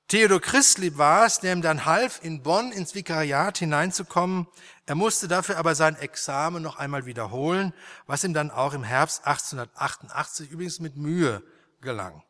Theodor 0.08 0.40
Christlieb 0.40 0.96
war 0.96 1.26
es, 1.26 1.40
der 1.40 1.52
ihm 1.52 1.60
dann 1.60 1.84
half, 1.84 2.20
in 2.24 2.42
Bonn 2.42 2.72
ins 2.72 2.94
Vikariat 2.94 3.58
hineinzukommen. 3.58 4.46
Er 4.86 4.94
musste 4.94 5.28
dafür 5.28 5.58
aber 5.58 5.74
sein 5.74 5.96
Examen 5.96 6.62
noch 6.62 6.76
einmal 6.76 7.04
wiederholen, 7.04 7.74
was 8.06 8.24
ihm 8.24 8.32
dann 8.32 8.50
auch 8.50 8.72
im 8.72 8.84
Herbst 8.84 9.26
1888 9.26 10.50
übrigens 10.50 10.80
mit 10.80 10.96
Mühe 10.96 11.42
gelang. 11.82 12.22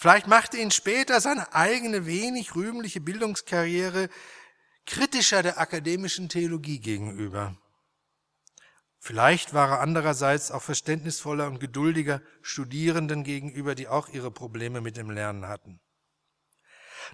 Vielleicht 0.00 0.28
machte 0.28 0.58
ihn 0.58 0.70
später 0.70 1.20
seine 1.20 1.52
eigene 1.54 2.06
wenig 2.06 2.54
rühmliche 2.54 3.00
Bildungskarriere 3.00 4.08
kritischer 4.86 5.42
der 5.42 5.58
akademischen 5.58 6.28
Theologie 6.28 6.78
gegenüber. 6.78 7.56
Vielleicht 9.00 9.54
war 9.54 9.70
er 9.70 9.80
andererseits 9.80 10.52
auch 10.52 10.62
verständnisvoller 10.62 11.48
und 11.48 11.58
geduldiger 11.58 12.22
Studierenden 12.42 13.24
gegenüber, 13.24 13.74
die 13.74 13.88
auch 13.88 14.08
ihre 14.08 14.30
Probleme 14.30 14.80
mit 14.80 14.96
dem 14.96 15.10
Lernen 15.10 15.48
hatten. 15.48 15.80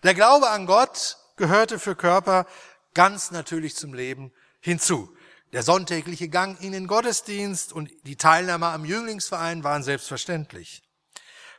Der 0.02 0.12
Glaube 0.12 0.50
an 0.50 0.66
Gott 0.66 1.16
gehörte 1.36 1.78
für 1.78 1.96
Körper 1.96 2.46
ganz 2.92 3.30
natürlich 3.30 3.76
zum 3.76 3.94
Leben 3.94 4.30
hinzu. 4.60 5.16
Der 5.54 5.62
sonntägliche 5.62 6.28
Gang 6.28 6.60
in 6.60 6.72
den 6.72 6.86
Gottesdienst 6.86 7.72
und 7.72 7.90
die 8.02 8.16
Teilnahme 8.16 8.66
am 8.66 8.84
Jünglingsverein 8.84 9.64
waren 9.64 9.82
selbstverständlich. 9.82 10.83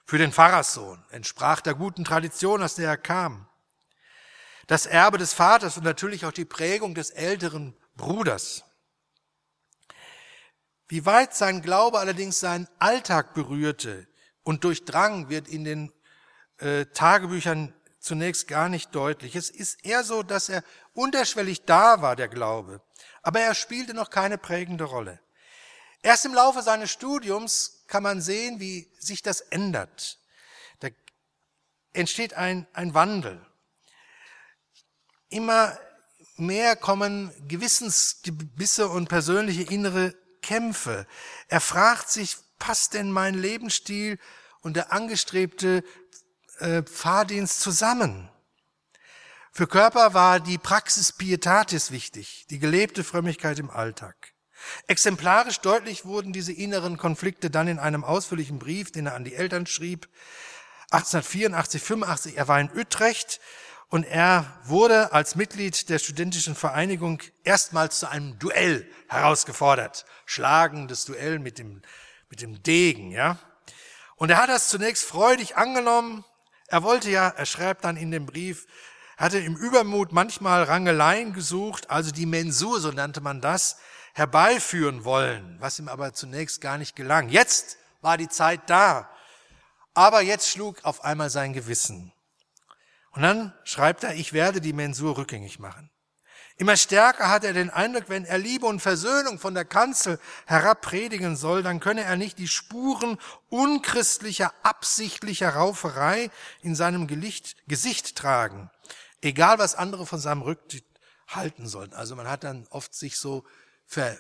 Für 0.06 0.20
den 0.20 0.32
Pfarrerssohn 0.32 1.04
entsprach 1.10 1.62
der 1.62 1.74
guten 1.74 2.04
Tradition, 2.06 2.62
aus 2.62 2.76
der 2.76 2.90
er 2.90 2.98
kam. 2.98 3.48
Das 4.68 4.86
Erbe 4.86 5.18
des 5.18 5.34
Vaters 5.34 5.78
und 5.78 5.84
natürlich 5.84 6.26
auch 6.26 6.32
die 6.32 6.46
Prägung 6.46 6.94
des 6.94 7.10
älteren 7.10 7.76
Bruders. 7.96 8.64
Wie 10.88 11.06
weit 11.08 11.34
sein 11.34 11.64
Glaube 11.64 12.00
allerdings 12.00 12.40
seinen 12.40 12.68
Alltag 12.78 13.34
berührte 13.34 14.08
und 14.44 14.64
durchdrang, 14.64 15.30
wird 15.30 15.48
in 15.48 15.64
den 15.64 15.92
äh, 16.58 16.86
Tagebüchern 16.86 17.74
zunächst 18.00 18.48
gar 18.48 18.70
nicht 18.70 18.94
deutlich. 18.94 19.36
Es 19.36 19.50
ist 19.50 19.84
eher 19.84 20.04
so, 20.04 20.22
dass 20.22 20.50
er 20.50 20.64
unterschwellig 20.94 21.66
da 21.66 22.04
war, 22.04 22.16
der 22.16 22.28
Glaube, 22.28 22.82
aber 23.24 23.40
er 23.40 23.56
spielte 23.56 23.96
noch 23.96 24.12
keine 24.12 24.38
prägende 24.38 24.84
Rolle. 24.84 25.20
Erst 26.04 26.26
im 26.26 26.36
Laufe 26.36 26.62
seines 26.62 26.92
Studiums 26.92 27.75
kann 27.88 28.04
man 28.04 28.22
sehen, 28.22 28.60
wie 28.60 28.88
sich 29.00 29.22
das 29.22 29.42
ändert. 29.42 30.20
Da 30.80 30.90
entsteht 31.94 32.34
ein, 32.34 32.68
ein 32.74 32.94
Wandel. 32.94 33.46
Immer 35.30 35.78
mehr 36.38 36.76
kommen 36.76 37.32
Gewissensgebisse 37.48 38.90
und 38.90 39.10
persönliche 39.10 39.64
innere 39.64 40.14
Kämpfe. 40.42 41.08
Er 41.48 41.62
fragt 41.62 42.10
sich, 42.10 42.38
passt 42.60 42.94
denn 42.94 43.12
mein 43.12 43.36
Lebensstil 43.36 44.20
und 44.62 44.76
der 44.76 44.92
angestrebte 44.92 45.84
äh, 46.60 46.84
Pfarrdienst 46.84 47.60
zusammen? 47.62 48.30
Für 49.52 49.68
Körper 49.68 50.14
war 50.14 50.40
die 50.40 50.58
Praxis 50.58 51.14
Pietatis 51.14 51.92
wichtig, 51.92 52.46
die 52.50 52.60
gelebte 52.60 53.04
Frömmigkeit 53.04 53.58
im 53.58 53.70
Alltag. 53.70 54.35
Exemplarisch 54.88 55.60
deutlich 55.60 56.06
wurden 56.06 56.34
diese 56.34 56.54
inneren 56.54 56.98
Konflikte 56.98 57.50
dann 57.50 57.68
in 57.68 57.80
einem 57.80 58.04
ausführlichen 58.04 58.60
Brief, 58.60 58.92
den 58.92 59.08
er 59.08 59.16
an 59.16 59.24
die 59.24 59.36
Eltern 59.36 59.66
schrieb, 59.66 60.08
1884, 60.92 61.82
85. 61.82 62.38
Er 62.38 62.48
war 62.48 62.60
in 62.60 62.70
Utrecht 62.76 63.40
und 63.90 64.04
er 64.04 64.60
wurde 64.64 65.14
als 65.14 65.36
Mitglied 65.36 65.90
der 65.90 66.00
studentischen 66.00 66.56
Vereinigung 66.56 67.22
erstmals 67.44 68.00
zu 68.00 68.10
einem 68.10 68.38
Duell 68.40 68.90
herausgefordert. 69.08 70.06
Schlagendes 70.26 71.06
Duell 71.06 71.40
mit 71.40 71.60
dem, 71.60 71.82
mit 72.30 72.42
dem 72.42 72.62
Degen, 72.64 73.12
ja. 73.12 73.40
Und 74.16 74.30
er 74.30 74.38
hat 74.38 74.50
das 74.50 74.70
zunächst 74.70 75.04
freudig 75.04 75.58
angenommen. 75.58 76.24
Er 76.68 76.84
wollte 76.84 77.10
ja, 77.10 77.28
er 77.28 77.46
schreibt 77.46 77.84
dann 77.84 77.98
in 77.98 78.12
dem 78.12 78.26
Brief, 78.26 78.66
hatte 79.18 79.40
im 79.40 79.56
Übermut 79.56 80.12
manchmal 80.12 80.64
Rangeleien 80.64 81.34
gesucht, 81.34 81.90
also 81.90 82.12
die 82.12 82.26
Mensur, 82.26 82.80
so 82.80 82.92
nannte 82.92 83.22
man 83.22 83.42
das, 83.42 83.78
herbeiführen 84.16 85.04
wollen, 85.04 85.58
was 85.60 85.78
ihm 85.78 85.90
aber 85.90 86.14
zunächst 86.14 86.62
gar 86.62 86.78
nicht 86.78 86.96
gelang. 86.96 87.28
Jetzt 87.28 87.78
war 88.02 88.18
die 88.18 88.30
Zeit 88.30 88.62
da, 88.68 89.10
aber 89.94 90.22
jetzt 90.22 90.50
schlug 90.50 90.84
auf 90.84 91.04
einmal 91.04 91.30
sein 91.30 91.52
Gewissen. 91.52 92.14
Und 93.12 93.24
dann 93.24 93.54
schreibt 93.66 94.06
er, 94.06 94.16
ich 94.16 94.32
werde 94.32 94.62
die 94.62 94.72
Mensur 94.72 95.18
rückgängig 95.18 95.60
machen. 95.60 95.92
Immer 96.56 96.78
stärker 96.78 97.30
hat 97.30 97.44
er 97.44 97.52
den 97.52 97.70
Eindruck, 97.70 98.06
wenn 98.08 98.24
er 98.24 98.38
Liebe 98.38 98.66
und 98.66 98.80
Versöhnung 98.80 99.38
von 99.38 99.54
der 99.54 99.66
Kanzel 99.66 100.18
herab 100.46 100.82
predigen 100.82 101.36
soll, 101.36 101.62
dann 101.62 101.82
könne 101.82 102.04
er 102.04 102.16
nicht 102.16 102.38
die 102.38 102.48
Spuren 102.48 103.18
unchristlicher, 103.50 104.54
absichtlicher 104.64 105.50
Rauferei 105.50 106.32
in 106.62 106.74
seinem 106.74 107.08
Gesicht 107.08 108.16
tragen, 108.16 108.72
egal 109.22 109.60
was 109.60 109.76
andere 109.76 110.06
von 110.06 110.20
seinem 110.22 110.42
Rücktritt 110.42 110.86
halten 111.28 111.68
sollten. 111.68 111.96
Also 111.96 112.16
man 112.16 112.30
hat 112.30 112.46
dann 112.46 112.66
oft 112.70 112.94
sich 112.94 113.18
so 113.18 113.44
ver, 113.86 114.18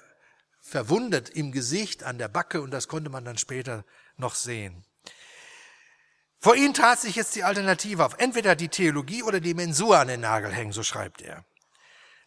verwundet 0.61 1.29
im 1.29 1.51
Gesicht, 1.51 2.03
an 2.03 2.17
der 2.17 2.27
Backe 2.27 2.61
und 2.61 2.71
das 2.71 2.87
konnte 2.87 3.09
man 3.09 3.25
dann 3.25 3.37
später 3.37 3.85
noch 4.17 4.35
sehen. 4.35 4.85
Vor 6.39 6.55
ihm 6.55 6.73
tat 6.73 6.99
sich 6.99 7.15
jetzt 7.15 7.35
die 7.35 7.43
Alternative 7.43 8.05
auf. 8.05 8.15
Entweder 8.19 8.55
die 8.55 8.69
Theologie 8.69 9.23
oder 9.23 9.39
die 9.39 9.53
Mensur 9.53 9.97
an 9.97 10.07
den 10.07 10.21
Nagel 10.21 10.51
hängen, 10.51 10.73
so 10.73 10.83
schreibt 10.83 11.21
er. 11.21 11.43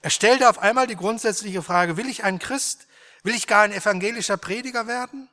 Er 0.01 0.11
stellte 0.11 0.49
auf 0.49 0.59
einmal 0.59 0.87
die 0.87 0.97
grundsätzliche 0.97 1.63
Frage, 1.63 1.97
will 1.97 2.09
ich 2.09 2.25
ein 2.25 2.39
Christ? 2.39 2.87
Will 3.23 3.35
ich 3.35 3.47
gar 3.47 3.63
ein 3.63 3.73
evangelischer 3.73 4.37
Prediger 4.37 4.87
werden? 4.87 5.29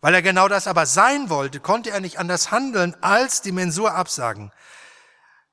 Weil 0.00 0.14
er 0.14 0.22
genau 0.22 0.48
das 0.48 0.66
aber 0.66 0.86
sein 0.86 1.30
wollte, 1.30 1.60
konnte 1.60 1.90
er 1.90 2.00
nicht 2.00 2.18
anders 2.18 2.50
handeln, 2.50 2.96
als 3.00 3.42
die 3.42 3.52
Mensur 3.52 3.94
absagen. 3.94 4.52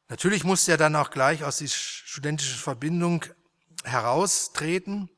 Natürlich 0.10 0.44
musste 0.44 0.72
er 0.72 0.78
dann 0.78 0.96
auch 0.96 1.12
gleich 1.12 1.44
aus 1.44 1.58
dieser 1.58 1.76
studentischen 1.76 2.60
Verbindung 2.60 3.26
heraustreten. 3.84 5.10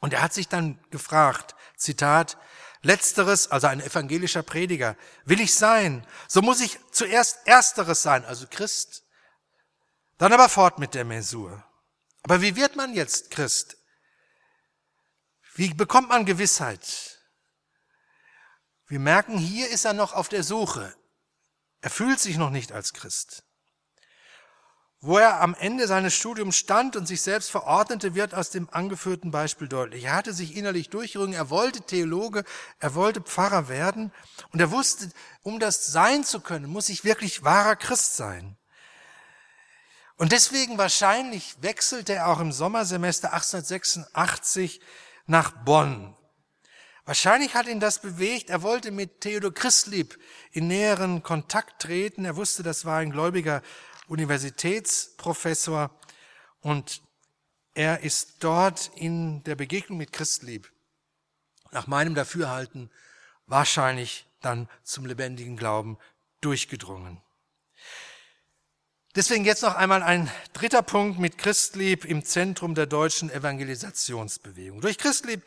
Und 0.00 0.12
er 0.14 0.22
hat 0.22 0.32
sich 0.32 0.48
dann 0.48 0.82
gefragt, 0.90 1.54
Zitat, 1.76 2.36
Letzteres, 2.82 3.50
also 3.50 3.66
ein 3.66 3.80
evangelischer 3.80 4.42
Prediger, 4.42 4.96
will 5.24 5.40
ich 5.40 5.54
sein, 5.54 6.06
so 6.28 6.40
muss 6.40 6.60
ich 6.60 6.78
zuerst 6.92 7.46
Ersteres 7.46 8.02
sein, 8.02 8.24
also 8.24 8.46
Christ, 8.48 9.04
dann 10.16 10.32
aber 10.32 10.48
fort 10.48 10.78
mit 10.78 10.94
der 10.94 11.04
Mensur. 11.04 11.62
Aber 12.22 12.40
wie 12.40 12.56
wird 12.56 12.76
man 12.76 12.94
jetzt 12.94 13.30
Christ? 13.30 13.76
Wie 15.54 15.72
bekommt 15.74 16.08
man 16.08 16.24
Gewissheit? 16.24 17.18
Wir 18.86 18.98
merken, 18.98 19.38
hier 19.38 19.68
ist 19.68 19.84
er 19.84 19.92
noch 19.92 20.14
auf 20.14 20.28
der 20.28 20.42
Suche. 20.42 20.94
Er 21.80 21.90
fühlt 21.90 22.20
sich 22.20 22.36
noch 22.36 22.50
nicht 22.50 22.72
als 22.72 22.92
Christ. 22.92 23.44
Wo 25.02 25.16
er 25.16 25.40
am 25.40 25.54
Ende 25.54 25.86
seines 25.86 26.14
Studiums 26.14 26.56
stand 26.56 26.94
und 26.94 27.06
sich 27.06 27.22
selbst 27.22 27.50
verordnete, 27.50 28.14
wird 28.14 28.34
aus 28.34 28.50
dem 28.50 28.68
angeführten 28.70 29.30
Beispiel 29.30 29.66
deutlich. 29.66 30.04
Er 30.04 30.14
hatte 30.14 30.34
sich 30.34 30.54
innerlich 30.54 30.90
durchgerungen, 30.90 31.32
er 31.32 31.48
wollte 31.48 31.80
Theologe, 31.80 32.44
er 32.80 32.94
wollte 32.94 33.22
Pfarrer 33.22 33.68
werden 33.68 34.12
und 34.52 34.60
er 34.60 34.70
wusste, 34.70 35.08
um 35.42 35.58
das 35.58 35.86
sein 35.86 36.22
zu 36.22 36.40
können, 36.40 36.66
muss 36.66 36.90
ich 36.90 37.02
wirklich 37.02 37.44
wahrer 37.44 37.76
Christ 37.76 38.16
sein. 38.16 38.58
Und 40.16 40.32
deswegen 40.32 40.76
wahrscheinlich 40.76 41.56
wechselte 41.62 42.12
er 42.12 42.28
auch 42.28 42.40
im 42.40 42.52
Sommersemester 42.52 43.32
1886 43.32 44.82
nach 45.24 45.50
Bonn. 45.64 46.14
Wahrscheinlich 47.06 47.54
hat 47.54 47.66
ihn 47.66 47.80
das 47.80 48.00
bewegt. 48.00 48.50
Er 48.50 48.60
wollte 48.60 48.90
mit 48.90 49.22
Theodor 49.22 49.54
Christlieb 49.54 50.18
in 50.52 50.68
näheren 50.68 51.22
Kontakt 51.22 51.80
treten. 51.80 52.26
Er 52.26 52.36
wusste, 52.36 52.62
das 52.62 52.84
war 52.84 52.98
ein 52.98 53.10
gläubiger 53.10 53.62
Universitätsprofessor 54.10 55.90
und 56.60 57.00
er 57.74 58.00
ist 58.00 58.42
dort 58.44 58.90
in 58.96 59.44
der 59.44 59.54
Begegnung 59.54 59.98
mit 59.98 60.12
Christlieb 60.12 60.70
nach 61.70 61.86
meinem 61.86 62.16
Dafürhalten 62.16 62.90
wahrscheinlich 63.46 64.26
dann 64.40 64.68
zum 64.82 65.06
lebendigen 65.06 65.56
Glauben 65.56 65.96
durchgedrungen. 66.40 67.22
Deswegen 69.14 69.44
jetzt 69.44 69.62
noch 69.62 69.76
einmal 69.76 70.02
ein 70.02 70.30
dritter 70.52 70.82
Punkt 70.82 71.18
mit 71.18 71.38
Christlieb 71.38 72.04
im 72.04 72.24
Zentrum 72.24 72.74
der 72.74 72.86
deutschen 72.86 73.30
Evangelisationsbewegung. 73.30 74.80
Durch 74.80 74.98
Christlieb 74.98 75.42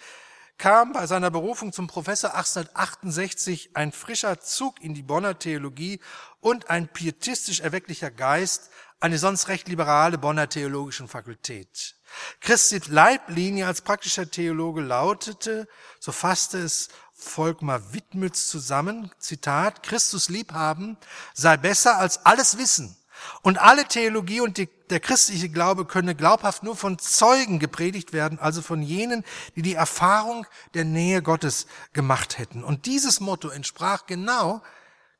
kam 0.58 0.94
bei 0.94 1.08
seiner 1.08 1.32
Berufung 1.32 1.74
zum 1.74 1.88
Professor 1.88 2.36
1868 2.36 3.72
ein 3.74 3.92
frischer 3.92 4.40
Zug 4.40 4.82
in 4.82 4.94
die 4.94 5.04
Bonner 5.04 5.38
Theologie 5.38 6.00
und 6.40 6.70
ein 6.70 6.88
pietistisch 6.88 7.60
erwecklicher 7.60 8.12
Geist 8.12 8.70
an 9.00 9.12
die 9.12 9.18
sonst 9.18 9.50
recht 9.50 9.68
liberale 9.68 10.18
Bonner 10.18 10.48
Theologischen 10.48 11.08
Fakultät. 11.08 11.96
Christliebs 12.40 12.88
Leiblinie 12.88 13.68
als 13.68 13.82
praktischer 13.82 14.30
Theologe 14.30 14.82
lautete, 14.82 15.68
so 16.00 16.12
fasste 16.12 16.60
es 16.60 16.90
Volkmar 17.14 17.94
Wittmütz 17.94 18.48
zusammen, 18.48 19.12
Zitat, 19.18 19.84
Christus 19.84 20.30
liebhaben 20.30 20.98
sei 21.34 21.58
besser 21.58 21.98
als 21.98 22.26
alles 22.26 22.58
Wissen 22.58 22.98
und 23.42 23.60
alle 23.60 23.86
Theologie 23.86 24.42
und 24.42 24.58
die, 24.58 24.70
der 24.90 25.00
christliche 25.00 25.50
Glaube 25.50 25.86
könne 25.86 26.16
glaubhaft 26.16 26.64
nur 26.64 26.76
von 26.76 27.00
Zeugen 27.00 27.60
gepredigt 27.60 28.14
werden, 28.14 28.40
also 28.40 28.62
von 28.62 28.82
jenen, 28.82 29.24
die 29.56 29.62
die 29.62 29.74
Erfahrung 29.76 30.46
der 30.74 30.86
Nähe 30.86 31.22
Gottes 31.22 31.68
gemacht 31.94 32.38
hätten. 32.38 32.64
Und 32.64 32.86
dieses 32.86 33.20
Motto 33.20 33.50
entsprach 33.50 34.06
genau 34.06 34.62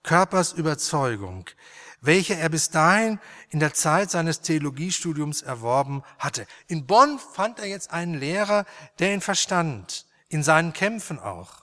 Körpers 0.04 0.52
Überzeugung, 0.52 1.46
welche 2.02 2.36
er 2.36 2.50
bis 2.50 2.70
dahin 2.70 3.20
in 3.50 3.60
der 3.60 3.74
Zeit 3.74 4.12
seines 4.12 4.42
Theologiestudiums 4.42 5.42
erworben 5.42 6.04
hatte. 6.20 6.46
In 6.68 6.86
Bonn 6.86 7.20
fand 7.20 7.60
er 7.60 7.68
jetzt 7.68 7.92
einen 7.92 8.14
Lehrer, 8.14 8.66
der 9.00 9.14
ihn 9.14 9.22
verstand, 9.22 10.06
in 10.28 10.44
seinen 10.44 10.74
Kämpfen 10.74 11.20
auch. 11.20 11.63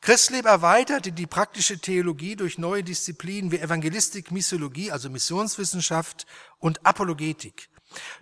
Christleb 0.00 0.46
erweiterte 0.46 1.12
die 1.12 1.26
praktische 1.26 1.78
Theologie 1.78 2.34
durch 2.34 2.56
neue 2.56 2.82
Disziplinen 2.82 3.52
wie 3.52 3.58
Evangelistik, 3.58 4.30
Missiologie, 4.30 4.90
also 4.90 5.10
Missionswissenschaft 5.10 6.26
und 6.58 6.86
Apologetik. 6.86 7.68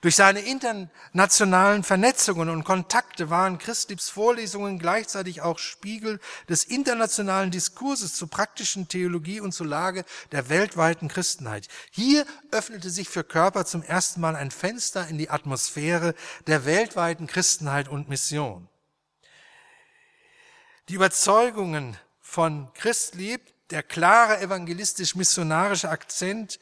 Durch 0.01 0.17
seine 0.17 0.41
internationalen 0.41 1.85
Vernetzungen 1.85 2.49
und 2.49 2.65
Kontakte 2.65 3.31
waren 3.31 3.59
Christliebs 3.59 4.09
Vorlesungen 4.09 4.79
gleichzeitig 4.79 5.43
auch 5.43 5.59
Spiegel 5.59 6.21
des 6.49 6.65
internationalen 6.65 7.51
Diskurses 7.51 8.15
zur 8.15 8.29
praktischen 8.29 8.89
Theologie 8.89 9.41
und 9.41 9.53
zur 9.53 9.67
Lage 9.67 10.05
der 10.33 10.49
weltweiten 10.49 11.09
Christenheit. 11.09 11.69
Hier 11.91 12.25
öffnete 12.51 12.91
sich 12.91 13.09
für 13.09 13.25
Körper 13.25 13.67
zum 13.67 13.83
ersten 13.83 14.21
Mal 14.21 14.37
ein 14.37 14.51
Fenster 14.51 15.07
in 15.07 15.19
die 15.19 15.31
Atmosphäre 15.31 16.15
der 16.47 16.65
weltweiten 16.65 17.27
Christenheit 17.27 17.89
und 17.89 18.09
Mission. 18.09 18.69
Die 20.89 20.95
Überzeugungen 20.95 21.99
von 22.19 22.73
Christlieb, 22.73 23.43
der 23.69 23.83
klare 23.83 24.41
evangelistisch-missionarische 24.41 25.91
Akzent, 25.91 26.59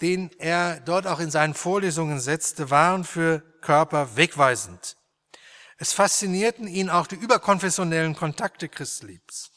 den 0.00 0.30
er 0.38 0.80
dort 0.80 1.06
auch 1.06 1.20
in 1.20 1.30
seinen 1.30 1.52
Vorlesungen 1.52 2.20
setzte, 2.20 2.70
waren 2.70 3.04
für 3.04 3.40
Körper 3.60 4.16
wegweisend. 4.16 4.96
Es 5.76 5.92
faszinierten 5.92 6.66
ihn 6.66 6.88
auch 6.88 7.06
die 7.06 7.16
überkonfessionellen 7.16 8.16
Kontakte 8.16 8.66
Christliebs. 8.66 9.50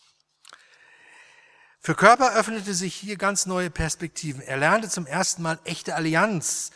Für 1.80 1.96
Körper 1.96 2.36
öffnete 2.36 2.74
sich 2.74 2.94
hier 2.94 3.16
ganz 3.16 3.46
neue 3.46 3.70
Perspektiven. 3.70 4.42
Er 4.42 4.58
lernte 4.58 4.90
zum 4.90 5.08
ersten 5.08 5.44
Mal 5.44 5.60
echte 5.64 5.96
Allianz, 5.96 6.72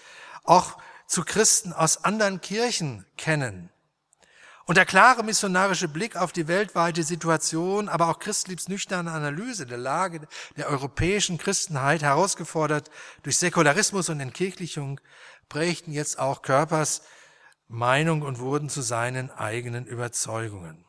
auch 0.46 0.78
zu 1.08 1.26
Christen 1.26 1.74
aus 1.74 2.06
anderen 2.06 2.40
Kirchen 2.40 3.06
kennen. 3.18 3.70
Und 4.68 4.78
der 4.78 4.86
klare 4.86 5.24
missionarische 5.24 5.88
Blick 5.88 6.16
auf 6.16 6.32
die 6.32 6.48
weltweite 6.48 7.04
Situation, 7.04 7.88
aber 7.88 8.10
auch 8.10 8.18
Christliebs 8.18 8.68
nüchterne 8.68 9.12
Analyse 9.12 9.68
der 9.68 9.78
Lage 9.78 10.28
der 10.58 10.70
europäischen 10.70 11.38
Christenheit, 11.38 12.02
herausgefordert 12.02 12.90
durch 13.22 13.38
Säkularismus 13.38 14.10
und 14.10 14.20
Entkirchlichung, 14.20 15.00
prägten 15.50 15.94
jetzt 15.94 16.18
auch 16.18 16.42
Körpers 16.42 17.04
Meinung 17.68 18.24
und 18.24 18.40
wurden 18.40 18.70
zu 18.70 18.82
seinen 18.82 19.30
eigenen 19.30 19.86
Überzeugungen. 19.86 20.84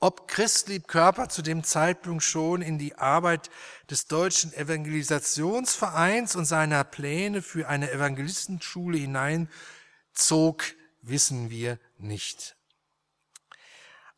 Ob 0.00 0.26
Christlieb 0.26 0.88
Körper 0.88 1.28
zu 1.28 1.42
dem 1.42 1.62
Zeitpunkt 1.62 2.24
schon 2.24 2.62
in 2.62 2.78
die 2.78 2.96
Arbeit 2.96 3.50
des 3.88 4.06
deutschen 4.06 4.52
Evangelisationsvereins 4.52 6.34
und 6.34 6.44
seiner 6.46 6.82
Pläne 6.84 7.42
für 7.42 7.68
eine 7.68 7.90
Evangelistenschule 7.92 8.98
hineinzog, 8.98 10.64
wissen 11.02 11.50
wir 11.50 11.78
nicht. 11.98 12.56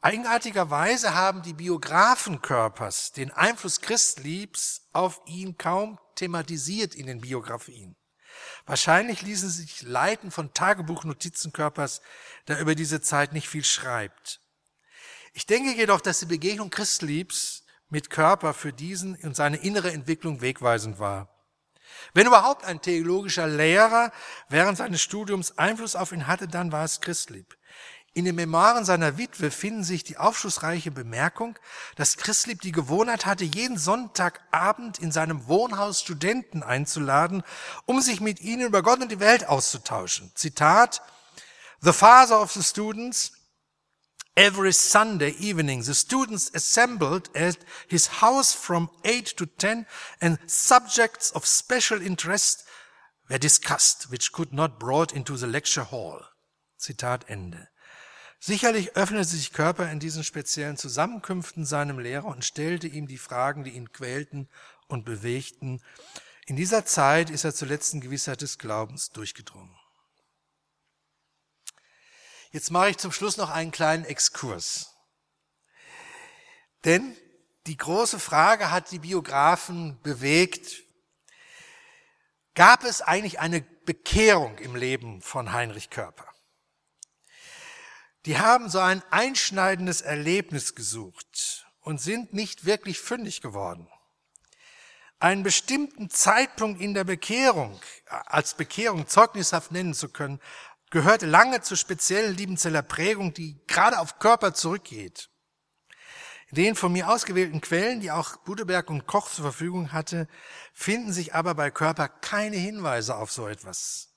Eigenartigerweise 0.05 1.15
haben 1.15 1.43
die 1.43 1.53
Biografen 1.53 2.43
Körpers 2.43 3.13
den 3.13 3.31
Einfluss 3.31 3.81
Christliebs 3.81 4.89
auf 4.93 5.21
ihn 5.27 5.57
kaum 5.57 5.97
thematisiert 6.17 6.97
in 6.97 7.07
den 7.07 7.21
Biografien. 7.21 7.95
Wahrscheinlich 8.67 9.23
ließen 9.23 9.49
sie 9.49 9.63
sich 9.63 9.83
leiten 9.83 10.33
von 10.33 10.53
Tagebuchnotizen 10.53 11.53
Körpers, 11.53 12.03
der 12.49 12.59
über 12.59 12.75
diese 12.75 13.01
Zeit 13.01 13.33
nicht 13.33 13.49
viel 13.49 13.63
schreibt. 13.63 14.41
Ich 15.35 15.47
denke 15.47 15.71
jedoch, 15.71 16.01
dass 16.01 16.19
die 16.19 16.27
Begegnung 16.27 16.71
Christliebs 16.71 17.63
mit 17.89 18.11
Körper 18.11 18.55
für 18.55 18.73
diesen 18.73 19.15
und 19.23 19.37
seine 19.37 19.59
innere 19.59 19.93
Entwicklung 19.93 20.41
wegweisend 20.41 20.99
war. 20.99 21.29
Wenn 22.13 22.27
überhaupt 22.27 22.65
ein 22.65 22.83
theologischer 22.83 23.47
Lehrer 23.47 24.11
während 24.49 24.79
seines 24.79 25.01
Studiums 25.01 25.59
Einfluss 25.59 25.95
auf 25.95 26.11
ihn 26.11 26.27
hatte, 26.27 26.49
dann 26.49 26.73
war 26.73 26.85
es 26.85 27.01
Christlieb. 27.01 27.57
In 28.15 28.27
den 28.27 28.35
Memoiren 28.35 28.85
seiner 28.85 29.17
Witwe 29.17 29.51
finden 29.51 29.85
sich 29.85 30.05
die 30.05 30.19
aufschlussreiche 30.19 30.91
Bemerkung, 30.91 31.59
dass 31.97 32.19
Christlieb 32.19 32.61
die 32.61 32.73
Gewohnheit 32.73 33.25
hatte, 33.25 33.45
jeden 33.45 33.79
Sonntagabend 33.79 34.99
in 34.99 35.11
seinem 35.11 35.49
Wohnhaus 35.49 36.03
Studenten 36.03 36.63
einzuladen, 36.63 37.43
um 37.87 38.03
sich 38.03 38.21
mit 38.21 38.41
ihnen 38.41 38.67
über 38.67 38.83
Gott 38.83 39.01
und 39.01 39.11
die 39.11 39.21
Welt 39.21 39.49
auszutauschen. 39.49 40.31
Zitat, 40.35 41.01
The 41.81 41.95
father 41.95 42.39
of 42.39 42.53
the 42.53 42.63
students, 42.63 43.33
every 44.35 44.73
Sunday 44.73 45.35
evening, 45.41 45.83
the 45.83 45.95
students 45.95 46.55
assembled 46.55 47.35
at 47.35 47.57
his 47.89 48.21
house 48.21 48.53
from 48.53 48.91
8 49.05 49.37
to 49.39 49.47
10 49.47 49.87
and 50.21 50.39
subjects 50.47 51.33
of 51.35 51.47
special 51.47 52.03
interest 52.03 52.67
were 53.31 53.39
discussed, 53.39 54.11
which 54.11 54.33
could 54.33 54.53
not 54.53 54.79
brought 54.79 55.15
into 55.15 55.39
the 55.39 55.47
lecture 55.47 55.85
hall. 55.85 56.21
Zitat 56.79 57.25
Ende. 57.29 57.72
Sicherlich 58.45 58.97
öffnete 58.97 59.29
sich 59.29 59.53
Körper 59.53 59.89
in 59.93 60.01
diesen 60.01 60.25
speziellen 60.25 60.77
Zusammenkünften 60.77 61.65
seinem 61.65 62.01
Lehrer 62.01 62.25
und 62.25 62.45
stellte 62.45 62.89
ihm 62.89 63.07
die 63.07 63.17
Fragen, 63.17 63.63
die 63.63 63.71
ihn 63.71 63.93
quälten 63.93 64.49
und 64.89 65.05
bewegten. 65.05 65.81
In 66.47 66.57
dieser 66.57 66.85
Zeit 66.85 67.31
ist 67.31 67.45
er 67.45 67.55
zur 67.55 67.69
letzten 67.69 68.01
Gewissheit 68.01 68.43
des 68.43 68.59
Glaubens 68.59 69.11
durchgedrungen. 69.11 69.79
Jetzt 72.51 72.73
mache 72.73 72.91
ich 72.91 72.99
zum 72.99 73.13
Schluss 73.13 73.37
noch 73.37 73.51
einen 73.51 73.71
kleinen 73.71 74.05
Exkurs. 74.05 74.93
Denn 76.85 77.17
die 77.69 77.77
große 77.77 78.19
Frage 78.19 78.73
hat 78.73 78.91
die 78.91 78.99
Biografen 78.99 80.01
bewegt. 80.03 80.83
Gab 82.57 82.83
es 82.83 83.03
eigentlich 83.03 83.39
eine 83.39 83.61
Bekehrung 83.61 84.59
im 84.59 84.75
Leben 84.75 85.23
von 85.23 85.53
Heinrich 85.53 85.91
Körper? 85.91 86.32
Die 88.27 88.39
haben 88.39 88.69
so 88.69 88.79
ein 88.79 89.03
einschneidendes 89.11 90.01
Erlebnis 90.01 90.75
gesucht 90.75 91.67
und 91.81 92.01
sind 92.01 92.33
nicht 92.33 92.65
wirklich 92.65 93.01
fündig 93.01 93.41
geworden. 93.41 93.89
Einen 95.19 95.43
bestimmten 95.43 96.11
Zeitpunkt 96.11 96.81
in 96.81 96.95
der 96.95 97.05
Bekehrung, 97.05 97.81
als 98.07 98.55
Bekehrung 98.55 99.07
zeugnishaft 99.07 99.71
nennen 99.71 99.95
zu 99.95 100.09
können, 100.09 100.41
gehört 100.91 101.23
lange 101.23 101.63
zur 101.63 101.77
speziellen 101.77 102.37
Liebenzeller 102.37 102.83
Prägung, 102.83 103.33
die 103.33 103.61
gerade 103.67 103.99
auf 103.99 104.19
Körper 104.19 104.53
zurückgeht. 104.55 105.31
In 106.49 106.57
den 106.57 106.75
von 106.77 106.93
mir 106.93 107.09
ausgewählten 107.09 107.61
Quellen, 107.61 108.01
die 108.01 108.11
auch 108.11 108.37
Budeberg 108.39 108.91
und 108.91 109.07
Koch 109.07 109.31
zur 109.31 109.45
Verfügung 109.45 109.93
hatte, 109.93 110.29
finden 110.75 111.13
sich 111.13 111.35
aber 111.35 111.55
bei 111.55 111.71
Körper 111.71 112.09
keine 112.09 112.57
Hinweise 112.57 113.17
auf 113.17 113.33
so 113.33 113.49
etwas. 113.49 114.11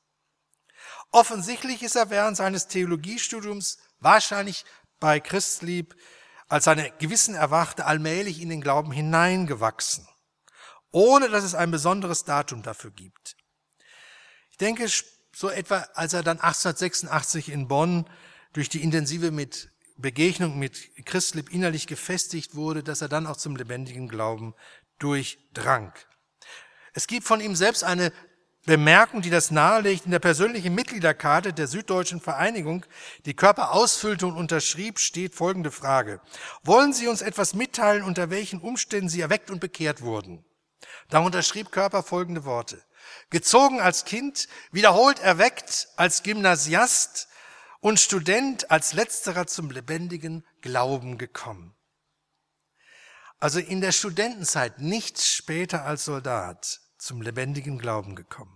Offensichtlich 1.12 1.82
ist 1.82 1.96
er 1.96 2.10
während 2.10 2.36
seines 2.36 2.68
Theologiestudiums 2.68 3.78
wahrscheinlich 4.06 4.64
bei 5.02 5.20
Christlieb 5.20 5.96
als 6.48 6.66
seine 6.66 6.92
Gewissen 7.00 7.36
erwachte, 7.36 7.86
allmählich 7.86 8.40
in 8.40 8.50
den 8.50 8.62
Glauben 8.62 8.92
hineingewachsen, 8.92 10.08
ohne 10.92 11.28
dass 11.28 11.44
es 11.44 11.56
ein 11.56 11.72
besonderes 11.72 12.24
Datum 12.24 12.62
dafür 12.62 12.92
gibt. 12.92 13.36
Ich 14.52 14.58
denke, 14.58 14.88
so 15.36 15.50
etwa, 15.50 15.80
als 15.96 16.14
er 16.14 16.24
dann 16.24 16.40
1886 16.40 17.50
in 17.50 17.68
Bonn 17.68 18.10
durch 18.54 18.70
die 18.70 18.82
intensive 18.82 19.32
mit 19.32 19.72
Begegnung 19.98 20.60
mit 20.60 21.06
Christlieb 21.06 21.52
innerlich 21.52 21.88
gefestigt 21.88 22.56
wurde, 22.56 22.84
dass 22.84 23.02
er 23.02 23.10
dann 23.10 23.28
auch 23.28 23.38
zum 23.38 23.56
lebendigen 23.56 24.08
Glauben 24.08 24.54
durchdrang. 25.00 25.94
Es 26.94 27.08
gibt 27.08 27.26
von 27.26 27.42
ihm 27.42 27.56
selbst 27.56 27.84
eine 27.84 28.14
Bemerkung, 28.66 29.22
die 29.22 29.30
das 29.30 29.52
nahelegt, 29.52 30.06
in 30.06 30.12
der 30.12 30.20
persönlichen 30.20 30.74
Mitgliederkarte 30.74 31.54
der 31.54 31.68
Süddeutschen 31.68 32.20
Vereinigung, 32.20 32.86
die 33.26 33.36
Körper 33.36 33.72
ausfüllte 33.72 34.26
und 34.26 34.36
unterschrieb, 34.36 35.00
steht 35.00 35.36
folgende 35.36 35.72
Frage. 35.72 36.20
Wollen 36.64 36.92
Sie 36.92 37.08
uns 37.08 37.22
etwas 37.22 37.54
mitteilen, 37.54 38.04
unter 38.04 38.32
welchen 38.32 38.60
Umständen 38.60 39.10
Sie 39.10 39.22
erweckt 39.22 39.52
und 39.52 39.60
bekehrt 39.60 40.02
wurden? 40.02 40.44
Darunter 41.10 41.44
schrieb 41.44 41.72
Körper 41.72 42.02
folgende 42.02 42.44
Worte. 42.46 42.84
Gezogen 43.30 43.80
als 43.80 44.06
Kind, 44.06 44.48
wiederholt 44.72 45.20
erweckt 45.20 45.90
als 45.96 46.24
Gymnasiast 46.24 47.28
und 47.82 48.00
Student 48.00 48.72
als 48.72 48.94
letzterer 48.94 49.46
zum 49.46 49.70
lebendigen 49.70 50.44
Glauben 50.62 51.20
gekommen. 51.20 51.76
Also 53.40 53.60
in 53.60 53.82
der 53.82 53.92
Studentenzeit, 53.92 54.80
nichts 54.80 55.28
später 55.28 55.86
als 55.86 56.06
Soldat, 56.06 56.80
zum 56.98 57.22
lebendigen 57.22 57.78
Glauben 57.78 58.16
gekommen. 58.16 58.55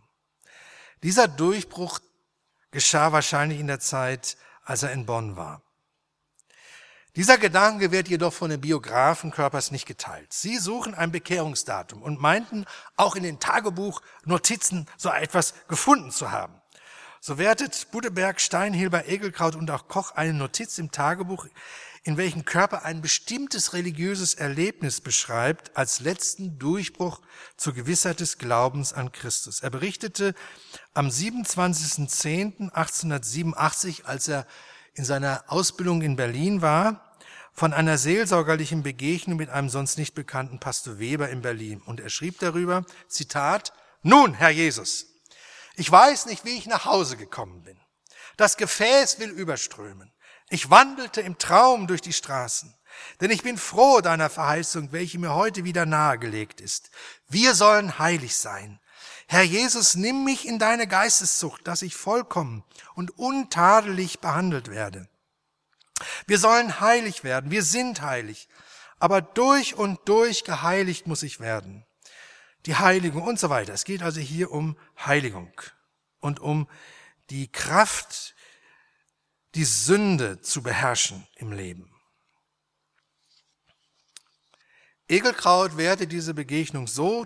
Dieser 1.03 1.27
Durchbruch 1.27 1.99
geschah 2.71 3.11
wahrscheinlich 3.11 3.59
in 3.59 3.67
der 3.67 3.79
Zeit, 3.79 4.37
als 4.63 4.83
er 4.83 4.91
in 4.91 5.05
Bonn 5.05 5.37
war. 5.37 5.61
Dieser 7.15 7.37
Gedanke 7.37 7.91
wird 7.91 8.07
jedoch 8.07 8.33
von 8.33 8.49
den 8.49 8.61
Biografen 8.61 9.31
Körpers 9.31 9.71
nicht 9.71 9.85
geteilt. 9.85 10.31
Sie 10.31 10.57
suchen 10.57 10.93
ein 10.93 11.11
Bekehrungsdatum 11.11 12.01
und 12.01 12.21
meinten 12.21 12.65
auch 12.97 13.15
in 13.15 13.23
den 13.23 13.39
Tagebuchnotizen 13.39 14.87
so 14.97 15.09
etwas 15.09 15.53
gefunden 15.67 16.11
zu 16.11 16.31
haben. 16.31 16.61
So 17.21 17.37
wertet 17.37 17.91
Budeberg, 17.91 18.39
Steinhilber, 18.39 19.07
Egelkraut 19.07 19.55
und 19.55 19.71
auch 19.71 19.87
Koch 19.87 20.11
eine 20.11 20.33
Notiz 20.33 20.77
im 20.77 20.91
Tagebuch, 20.91 21.47
in 22.03 22.15
welchem 22.15 22.45
Körper 22.45 22.85
ein 22.85 23.01
bestimmtes 23.01 23.73
religiöses 23.73 24.33
Erlebnis 24.33 25.01
beschreibt 25.01 25.75
als 25.75 25.99
letzten 25.99 26.57
Durchbruch 26.57 27.19
zur 27.57 27.73
Gewissheit 27.73 28.21
des 28.21 28.37
Glaubens 28.37 28.93
an 28.93 29.11
Christus. 29.11 29.59
Er 29.59 29.69
berichtete 29.69 30.33
am 30.99 31.07
27.10.1887, 31.07 34.03
als 34.03 34.27
er 34.27 34.45
in 34.93 35.05
seiner 35.05 35.45
Ausbildung 35.47 36.01
in 36.01 36.17
Berlin 36.17 36.61
war, 36.61 37.15
von 37.53 37.71
einer 37.71 37.97
seelsorgerlichen 37.97 38.83
Begegnung 38.83 39.37
mit 39.37 39.49
einem 39.49 39.69
sonst 39.69 39.97
nicht 39.97 40.13
bekannten 40.13 40.59
Pastor 40.59 40.99
Weber 40.99 41.29
in 41.29 41.41
Berlin. 41.41 41.81
Und 41.81 42.01
er 42.01 42.09
schrieb 42.09 42.39
darüber, 42.39 42.83
Zitat, 43.07 43.71
Nun, 44.01 44.33
Herr 44.33 44.49
Jesus, 44.49 45.05
ich 45.77 45.89
weiß 45.89 46.25
nicht, 46.25 46.43
wie 46.43 46.57
ich 46.57 46.67
nach 46.67 46.83
Hause 46.83 47.15
gekommen 47.15 47.63
bin. 47.63 47.79
Das 48.35 48.57
Gefäß 48.57 49.19
will 49.19 49.29
überströmen. 49.29 50.11
Ich 50.49 50.69
wandelte 50.69 51.21
im 51.21 51.37
Traum 51.37 51.87
durch 51.87 52.01
die 52.01 52.11
Straßen, 52.11 52.75
denn 53.21 53.31
ich 53.31 53.43
bin 53.43 53.57
froh 53.57 54.01
deiner 54.01 54.29
Verheißung, 54.29 54.91
welche 54.91 55.17
mir 55.17 55.33
heute 55.33 55.63
wieder 55.63 55.85
nahegelegt 55.85 56.59
ist. 56.59 56.91
Wir 57.29 57.55
sollen 57.55 57.99
heilig 57.99 58.35
sein. 58.35 58.81
Herr 59.27 59.43
Jesus, 59.43 59.95
nimm 59.95 60.23
mich 60.23 60.47
in 60.47 60.59
deine 60.59 60.87
Geisteszucht, 60.87 61.67
dass 61.67 61.81
ich 61.81 61.95
vollkommen 61.95 62.63
und 62.95 63.17
untadelig 63.17 64.19
behandelt 64.19 64.69
werde. 64.69 65.07
Wir 66.25 66.39
sollen 66.39 66.79
heilig 66.79 67.23
werden, 67.23 67.51
wir 67.51 67.63
sind 67.63 68.01
heilig, 68.01 68.47
aber 68.99 69.21
durch 69.21 69.75
und 69.75 69.99
durch 70.05 70.43
geheiligt 70.43 71.07
muss 71.07 71.23
ich 71.23 71.39
werden. 71.39 71.85
Die 72.65 72.75
Heiligung 72.75 73.23
und 73.23 73.39
so 73.39 73.49
weiter. 73.49 73.73
Es 73.73 73.85
geht 73.85 74.03
also 74.03 74.19
hier 74.19 74.51
um 74.51 74.77
Heiligung 74.97 75.53
und 76.19 76.39
um 76.39 76.67
die 77.29 77.49
Kraft, 77.51 78.35
die 79.55 79.63
Sünde 79.63 80.41
zu 80.41 80.61
beherrschen 80.61 81.27
im 81.35 81.51
Leben. 81.51 81.89
Egelkraut 85.07 85.77
werte 85.77 86.05
diese 86.05 86.33
Begegnung 86.33 86.85
so, 86.85 87.25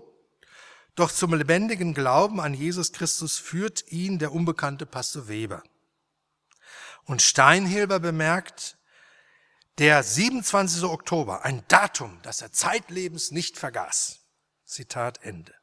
doch 0.95 1.11
zum 1.11 1.33
lebendigen 1.33 1.93
Glauben 1.93 2.39
an 2.39 2.53
Jesus 2.53 2.91
Christus 2.91 3.39
führt 3.39 3.91
ihn 3.91 4.19
der 4.19 4.31
unbekannte 4.31 4.85
Pastor 4.85 5.27
Weber. 5.27 5.63
Und 7.05 7.21
Steinhilber 7.21 7.99
bemerkt, 7.99 8.77
der 9.79 10.03
27. 10.03 10.83
Oktober, 10.83 11.43
ein 11.43 11.63
Datum, 11.67 12.19
das 12.21 12.41
er 12.41 12.51
zeitlebens 12.51 13.31
nicht 13.31 13.57
vergaß. 13.57 14.19
Zitat 14.65 15.23
Ende. 15.23 15.53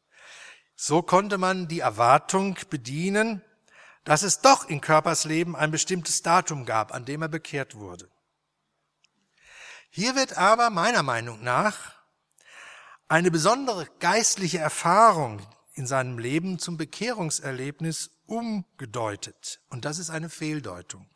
So 0.75 1.03
konnte 1.03 1.39
man 1.39 1.69
die 1.69 1.81
Erwartung 1.81 2.59
bedienen, 2.69 3.43
dass 4.05 4.23
es 4.23 4.41
doch 4.41 4.69
in 4.69 4.81
Körpers 4.81 5.25
Leben 5.25 5.55
ein 5.55 5.71
bestimmtes 5.71 6.23
Datum 6.23 6.65
gab, 6.65 6.93
an 6.93 7.05
dem 7.05 7.23
er 7.23 7.29
bekehrt 7.29 7.75
wurde. 7.77 8.11
Hier 9.91 10.17
wird 10.17 10.37
aber 10.37 10.71
meiner 10.71 11.03
Meinung 11.03 11.43
nach 11.43 12.00
eine 13.11 13.33
besondere 13.33 13.89
geistliche 13.99 14.59
Erfahrung 14.59 15.43
in 15.75 15.85
seinem 15.85 16.21
Leben 16.21 16.61
zum 16.61 16.77
Bekehrungserlebnis 16.77 18.11
umgedeutet. 18.27 19.61
Und 19.69 19.85
das 19.85 19.99
ist 19.99 20.11
eine 20.11 20.29
Fehldeutung. 20.29 21.09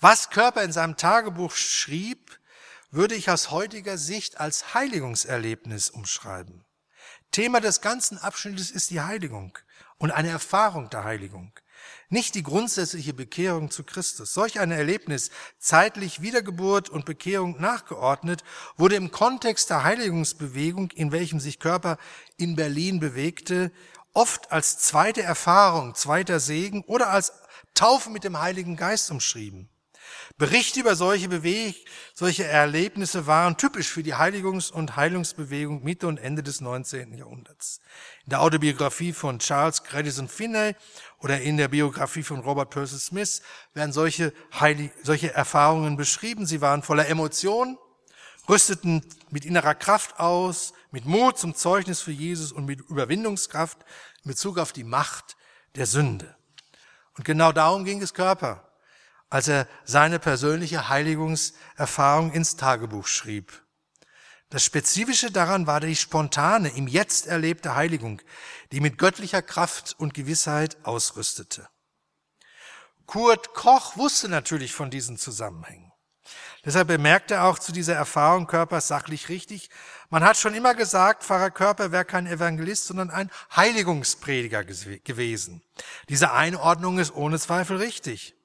Was 0.00 0.28
Körper 0.28 0.62
in 0.62 0.72
seinem 0.72 0.98
Tagebuch 0.98 1.52
schrieb, 1.52 2.38
würde 2.90 3.14
ich 3.14 3.30
aus 3.30 3.50
heutiger 3.50 3.96
Sicht 3.96 4.38
als 4.38 4.74
Heiligungserlebnis 4.74 5.88
umschreiben. 5.88 6.66
Thema 7.30 7.62
des 7.62 7.80
ganzen 7.80 8.18
Abschnittes 8.18 8.70
ist 8.70 8.90
die 8.90 9.00
Heiligung 9.00 9.58
und 9.96 10.10
eine 10.10 10.28
Erfahrung 10.28 10.90
der 10.90 11.04
Heiligung. 11.04 11.58
Nicht 12.08 12.34
die 12.34 12.42
grundsätzliche 12.42 13.14
Bekehrung 13.14 13.70
zu 13.70 13.82
Christus. 13.82 14.32
Solch 14.32 14.60
ein 14.60 14.70
Erlebnis, 14.70 15.30
zeitlich 15.58 16.22
Wiedergeburt 16.22 16.88
und 16.88 17.04
Bekehrung 17.04 17.60
nachgeordnet, 17.60 18.44
wurde 18.76 18.96
im 18.96 19.10
Kontext 19.10 19.70
der 19.70 19.82
Heiligungsbewegung, 19.82 20.90
in 20.92 21.12
welchem 21.12 21.40
sich 21.40 21.58
Körper 21.58 21.98
in 22.36 22.54
Berlin 22.54 23.00
bewegte, 23.00 23.72
oft 24.12 24.52
als 24.52 24.78
zweite 24.78 25.22
Erfahrung, 25.22 25.94
zweiter 25.94 26.40
Segen 26.40 26.82
oder 26.86 27.10
als 27.10 27.32
Taufe 27.74 28.10
mit 28.10 28.24
dem 28.24 28.40
Heiligen 28.40 28.76
Geist 28.76 29.10
umschrieben. 29.10 29.68
Berichte 30.38 30.80
über 30.80 30.96
solche 30.96 31.28
Beweg 31.28 31.86
solche 32.14 32.44
Erlebnisse 32.44 33.26
waren 33.26 33.56
typisch 33.56 33.88
für 33.88 34.02
die 34.02 34.14
Heiligungs- 34.14 34.70
und 34.70 34.96
Heilungsbewegung 34.96 35.82
Mitte 35.82 36.06
und 36.06 36.18
Ende 36.18 36.42
des 36.42 36.60
19. 36.60 37.12
Jahrhunderts. 37.14 37.80
In 38.24 38.30
der 38.30 38.42
Autobiografie 38.42 39.12
von 39.12 39.38
Charles 39.38 39.84
Grandison 39.84 40.28
Finney 40.28 40.74
oder 41.18 41.40
in 41.40 41.56
der 41.56 41.68
Biografie 41.68 42.22
von 42.22 42.40
Robert 42.40 42.70
Percy 42.70 42.98
Smith 42.98 43.42
werden 43.74 43.92
solche, 43.92 44.32
Heilig 44.58 44.90
solche 45.02 45.32
Erfahrungen 45.32 45.96
beschrieben. 45.96 46.46
Sie 46.46 46.60
waren 46.60 46.82
voller 46.82 47.08
Emotionen, 47.08 47.78
rüsteten 48.48 49.04
mit 49.30 49.44
innerer 49.44 49.74
Kraft 49.74 50.18
aus, 50.20 50.72
mit 50.90 51.04
Mut 51.04 51.38
zum 51.38 51.54
Zeugnis 51.54 52.00
für 52.00 52.12
Jesus 52.12 52.52
und 52.52 52.66
mit 52.66 52.80
Überwindungskraft 52.80 53.78
in 54.24 54.30
Bezug 54.30 54.58
auf 54.58 54.72
die 54.72 54.84
Macht 54.84 55.36
der 55.74 55.86
Sünde. 55.86 56.36
Und 57.16 57.24
genau 57.24 57.52
darum 57.52 57.84
ging 57.84 58.02
es 58.02 58.14
Körper 58.14 58.66
als 59.28 59.48
er 59.48 59.66
seine 59.84 60.18
persönliche 60.18 60.88
Heiligungserfahrung 60.88 62.32
ins 62.32 62.56
Tagebuch 62.56 63.06
schrieb. 63.06 63.62
Das 64.50 64.64
Spezifische 64.64 65.32
daran 65.32 65.66
war 65.66 65.80
die 65.80 65.96
spontane, 65.96 66.68
im 66.68 66.86
Jetzt 66.86 67.26
erlebte 67.26 67.74
Heiligung, 67.74 68.22
die 68.72 68.80
mit 68.80 68.98
göttlicher 68.98 69.42
Kraft 69.42 69.94
und 69.98 70.14
Gewissheit 70.14 70.76
ausrüstete. 70.84 71.68
Kurt 73.06 73.54
Koch 73.54 73.96
wusste 73.96 74.28
natürlich 74.28 74.72
von 74.72 74.90
diesen 74.90 75.16
Zusammenhängen. 75.16 75.92
Deshalb 76.64 76.88
bemerkte 76.88 77.34
er 77.34 77.44
auch 77.44 77.58
zu 77.58 77.70
dieser 77.70 77.94
Erfahrung 77.94 78.48
Körpers 78.48 78.88
sachlich 78.88 79.28
richtig, 79.28 79.70
man 80.08 80.24
hat 80.24 80.36
schon 80.36 80.54
immer 80.54 80.74
gesagt, 80.74 81.24
Pfarrer 81.24 81.50
Körper 81.50 81.90
wäre 81.90 82.04
kein 82.04 82.26
Evangelist, 82.26 82.86
sondern 82.86 83.10
ein 83.10 83.30
Heiligungsprediger 83.54 84.64
gewesen. 84.64 85.62
Diese 86.08 86.32
Einordnung 86.32 86.98
ist 86.98 87.14
ohne 87.14 87.38
Zweifel 87.38 87.76
richtig. 87.76 88.35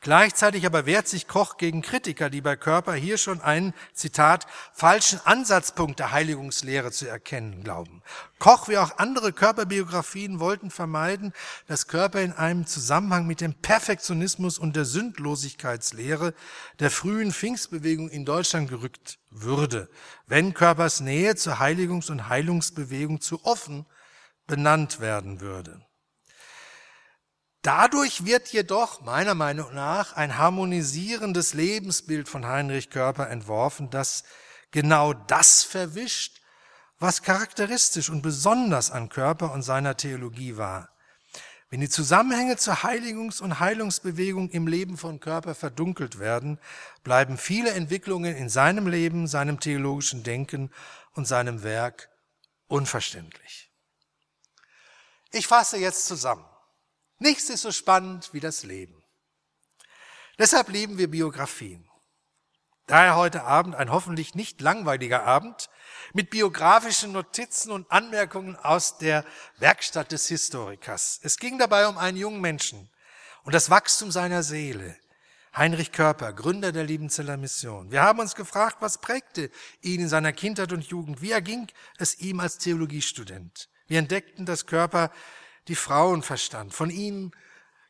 Gleichzeitig 0.00 0.64
aber 0.64 0.86
wehrt 0.86 1.06
sich 1.06 1.28
Koch 1.28 1.58
gegen 1.58 1.82
Kritiker, 1.82 2.30
die 2.30 2.40
bei 2.40 2.56
Körper 2.56 2.94
hier 2.94 3.18
schon 3.18 3.42
einen, 3.42 3.74
Zitat, 3.92 4.46
falschen 4.72 5.20
Ansatzpunkt 5.24 5.98
der 5.98 6.12
Heiligungslehre 6.12 6.90
zu 6.90 7.06
erkennen 7.06 7.62
glauben. 7.62 8.02
Koch 8.38 8.68
wie 8.68 8.78
auch 8.78 8.96
andere 8.96 9.34
Körperbiografien 9.34 10.40
wollten 10.40 10.70
vermeiden, 10.70 11.34
dass 11.66 11.88
Körper 11.88 12.22
in 12.22 12.32
einem 12.32 12.66
Zusammenhang 12.66 13.26
mit 13.26 13.42
dem 13.42 13.52
Perfektionismus 13.54 14.58
und 14.58 14.76
der 14.76 14.86
Sündlosigkeitslehre 14.86 16.32
der 16.78 16.90
frühen 16.90 17.30
Pfingstbewegung 17.30 18.08
in 18.08 18.24
Deutschland 18.24 18.70
gerückt 18.70 19.18
würde, 19.28 19.90
wenn 20.26 20.54
Körpers 20.54 21.00
Nähe 21.00 21.36
zur 21.36 21.60
Heiligungs- 21.60 22.10
und 22.10 22.30
Heilungsbewegung 22.30 23.20
zu 23.20 23.44
offen 23.44 23.84
benannt 24.46 25.00
werden 25.00 25.42
würde. 25.42 25.84
Dadurch 27.62 28.24
wird 28.24 28.48
jedoch 28.48 29.02
meiner 29.02 29.34
Meinung 29.34 29.74
nach 29.74 30.14
ein 30.14 30.38
harmonisierendes 30.38 31.52
Lebensbild 31.52 32.28
von 32.28 32.46
Heinrich 32.46 32.88
Körper 32.88 33.28
entworfen, 33.28 33.90
das 33.90 34.24
genau 34.70 35.12
das 35.12 35.62
verwischt, 35.62 36.40
was 36.98 37.22
charakteristisch 37.22 38.08
und 38.08 38.22
besonders 38.22 38.90
an 38.90 39.10
Körper 39.10 39.52
und 39.52 39.62
seiner 39.62 39.96
Theologie 39.96 40.56
war. 40.56 40.88
Wenn 41.68 41.80
die 41.80 41.88
Zusammenhänge 41.88 42.56
zur 42.56 42.82
Heiligungs- 42.82 43.40
und 43.40 43.60
Heilungsbewegung 43.60 44.50
im 44.50 44.66
Leben 44.66 44.96
von 44.96 45.20
Körper 45.20 45.54
verdunkelt 45.54 46.18
werden, 46.18 46.58
bleiben 47.04 47.38
viele 47.38 47.70
Entwicklungen 47.70 48.34
in 48.36 48.48
seinem 48.48 48.88
Leben, 48.88 49.28
seinem 49.28 49.60
theologischen 49.60 50.22
Denken 50.22 50.70
und 51.12 51.28
seinem 51.28 51.62
Werk 51.62 52.08
unverständlich. 52.66 53.70
Ich 55.30 55.46
fasse 55.46 55.76
jetzt 55.76 56.06
zusammen. 56.06 56.44
Nichts 57.20 57.50
ist 57.50 57.60
so 57.60 57.70
spannend 57.70 58.30
wie 58.32 58.40
das 58.40 58.62
Leben. 58.62 59.04
Deshalb 60.38 60.70
lieben 60.70 60.96
wir 60.96 61.10
Biografien. 61.10 61.86
Daher 62.86 63.14
heute 63.14 63.44
Abend 63.44 63.76
ein 63.76 63.92
hoffentlich 63.92 64.34
nicht 64.34 64.62
langweiliger 64.62 65.24
Abend 65.24 65.68
mit 66.14 66.30
biografischen 66.30 67.12
Notizen 67.12 67.72
und 67.72 67.92
Anmerkungen 67.92 68.56
aus 68.56 68.96
der 68.96 69.26
Werkstatt 69.58 70.12
des 70.12 70.28
Historikers. 70.28 71.20
Es 71.22 71.36
ging 71.36 71.58
dabei 71.58 71.86
um 71.88 71.98
einen 71.98 72.16
jungen 72.16 72.40
Menschen 72.40 72.90
und 73.44 73.54
das 73.54 73.68
Wachstum 73.68 74.10
seiner 74.10 74.42
Seele. 74.42 74.96
Heinrich 75.54 75.92
Körper, 75.92 76.32
Gründer 76.32 76.72
der 76.72 76.84
Liebenzeller 76.84 77.36
Mission. 77.36 77.90
Wir 77.90 78.02
haben 78.02 78.20
uns 78.20 78.34
gefragt, 78.34 78.78
was 78.80 78.98
prägte 78.98 79.50
ihn 79.82 80.00
in 80.00 80.08
seiner 80.08 80.32
Kindheit 80.32 80.72
und 80.72 80.86
Jugend? 80.86 81.20
Wie 81.20 81.32
erging 81.32 81.70
es 81.98 82.18
ihm 82.18 82.40
als 82.40 82.56
Theologiestudent? 82.56 83.68
Wir 83.88 83.98
entdeckten, 83.98 84.46
dass 84.46 84.64
Körper 84.64 85.10
die 85.70 85.76
Frauenverstand 85.76 86.74
von 86.74 86.90
ihm 86.90 87.30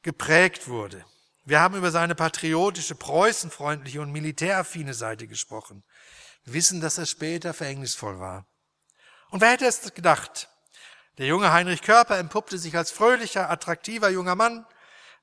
geprägt 0.02 0.68
wurde. 0.68 1.02
Wir 1.46 1.60
haben 1.60 1.76
über 1.76 1.90
seine 1.90 2.14
patriotische, 2.14 2.94
preußenfreundliche 2.94 4.02
und 4.02 4.12
militäraffine 4.12 4.92
Seite 4.92 5.26
gesprochen. 5.26 5.82
Wir 6.44 6.52
wissen, 6.52 6.82
dass 6.82 6.98
er 6.98 7.06
später 7.06 7.54
verhängnisvoll 7.54 8.20
war. 8.20 8.44
Und 9.30 9.40
wer 9.40 9.52
hätte 9.52 9.64
es 9.64 9.94
gedacht? 9.94 10.50
Der 11.16 11.26
junge 11.26 11.54
Heinrich 11.54 11.80
Körper 11.80 12.18
empuppte 12.18 12.58
sich 12.58 12.76
als 12.76 12.90
fröhlicher, 12.90 13.48
attraktiver 13.48 14.10
junger 14.10 14.34
Mann, 14.34 14.66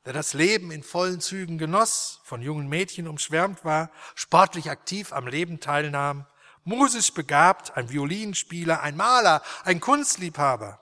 der 0.05 0.13
das 0.13 0.33
Leben 0.33 0.71
in 0.71 0.81
vollen 0.81 1.21
Zügen 1.21 1.59
genoss, 1.59 2.21
von 2.23 2.41
jungen 2.41 2.67
Mädchen 2.67 3.07
umschwärmt 3.07 3.65
war, 3.65 3.91
sportlich 4.15 4.71
aktiv 4.71 5.13
am 5.13 5.27
Leben 5.27 5.59
teilnahm, 5.59 6.25
musisch 6.63 7.13
begabt, 7.13 7.77
ein 7.77 7.91
Violinspieler, 7.91 8.81
ein 8.81 8.97
Maler, 8.97 9.43
ein 9.63 9.79
Kunstliebhaber. 9.79 10.81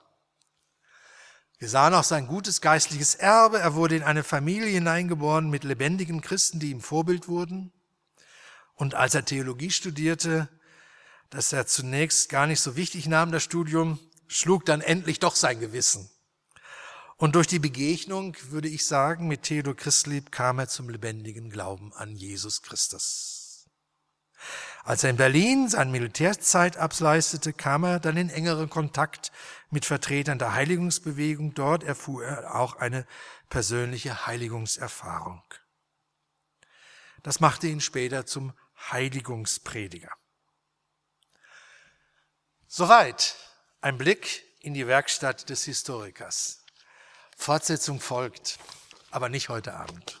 Wir 1.58 1.68
sahen 1.70 1.94
auch 1.94 2.04
sein 2.04 2.26
gutes 2.26 2.60
geistliches 2.60 3.14
Erbe. 3.14 3.58
Er 3.58 3.74
wurde 3.74 3.96
in 3.96 4.02
eine 4.02 4.24
Familie 4.24 4.68
hineingeboren 4.68 5.48
mit 5.48 5.64
lebendigen 5.64 6.20
Christen, 6.20 6.60
die 6.60 6.70
ihm 6.70 6.82
Vorbild 6.82 7.28
wurden. 7.28 7.72
Und 8.74 8.94
als 8.94 9.14
er 9.14 9.24
Theologie 9.24 9.70
studierte, 9.70 10.48
das 11.30 11.52
er 11.52 11.66
zunächst 11.66 12.28
gar 12.28 12.46
nicht 12.46 12.60
so 12.60 12.76
wichtig 12.76 13.06
nahm, 13.06 13.32
das 13.32 13.42
Studium, 13.42 13.98
schlug 14.26 14.66
dann 14.66 14.82
endlich 14.82 15.18
doch 15.18 15.34
sein 15.34 15.58
Gewissen. 15.58 16.10
Und 17.16 17.34
durch 17.34 17.46
die 17.46 17.58
Begegnung, 17.58 18.36
würde 18.50 18.68
ich 18.68 18.84
sagen, 18.84 19.26
mit 19.26 19.44
Theodor 19.44 19.74
Christlieb 19.74 20.30
kam 20.30 20.58
er 20.58 20.68
zum 20.68 20.90
lebendigen 20.90 21.48
Glauben 21.48 21.94
an 21.94 22.14
Jesus 22.14 22.60
Christus. 22.60 23.35
Als 24.84 25.02
er 25.02 25.10
in 25.10 25.16
Berlin 25.16 25.68
seine 25.68 25.90
Militärzeit 25.90 26.76
ableistete, 26.76 27.52
kam 27.52 27.84
er 27.84 28.00
dann 28.00 28.16
in 28.16 28.30
engeren 28.30 28.70
Kontakt 28.70 29.32
mit 29.70 29.84
Vertretern 29.84 30.38
der 30.38 30.54
Heiligungsbewegung. 30.54 31.54
Dort 31.54 31.82
erfuhr 31.82 32.24
er 32.24 32.54
auch 32.54 32.76
eine 32.76 33.06
persönliche 33.48 34.26
Heiligungserfahrung. 34.26 35.42
Das 37.22 37.40
machte 37.40 37.66
ihn 37.66 37.80
später 37.80 38.26
zum 38.26 38.52
Heiligungsprediger. 38.92 40.12
Soweit 42.68 43.34
ein 43.80 43.98
Blick 43.98 44.44
in 44.60 44.74
die 44.74 44.86
Werkstatt 44.86 45.48
des 45.50 45.64
Historikers. 45.64 46.64
Fortsetzung 47.36 48.00
folgt, 48.00 48.58
aber 49.10 49.28
nicht 49.28 49.48
heute 49.48 49.74
Abend. 49.74 50.20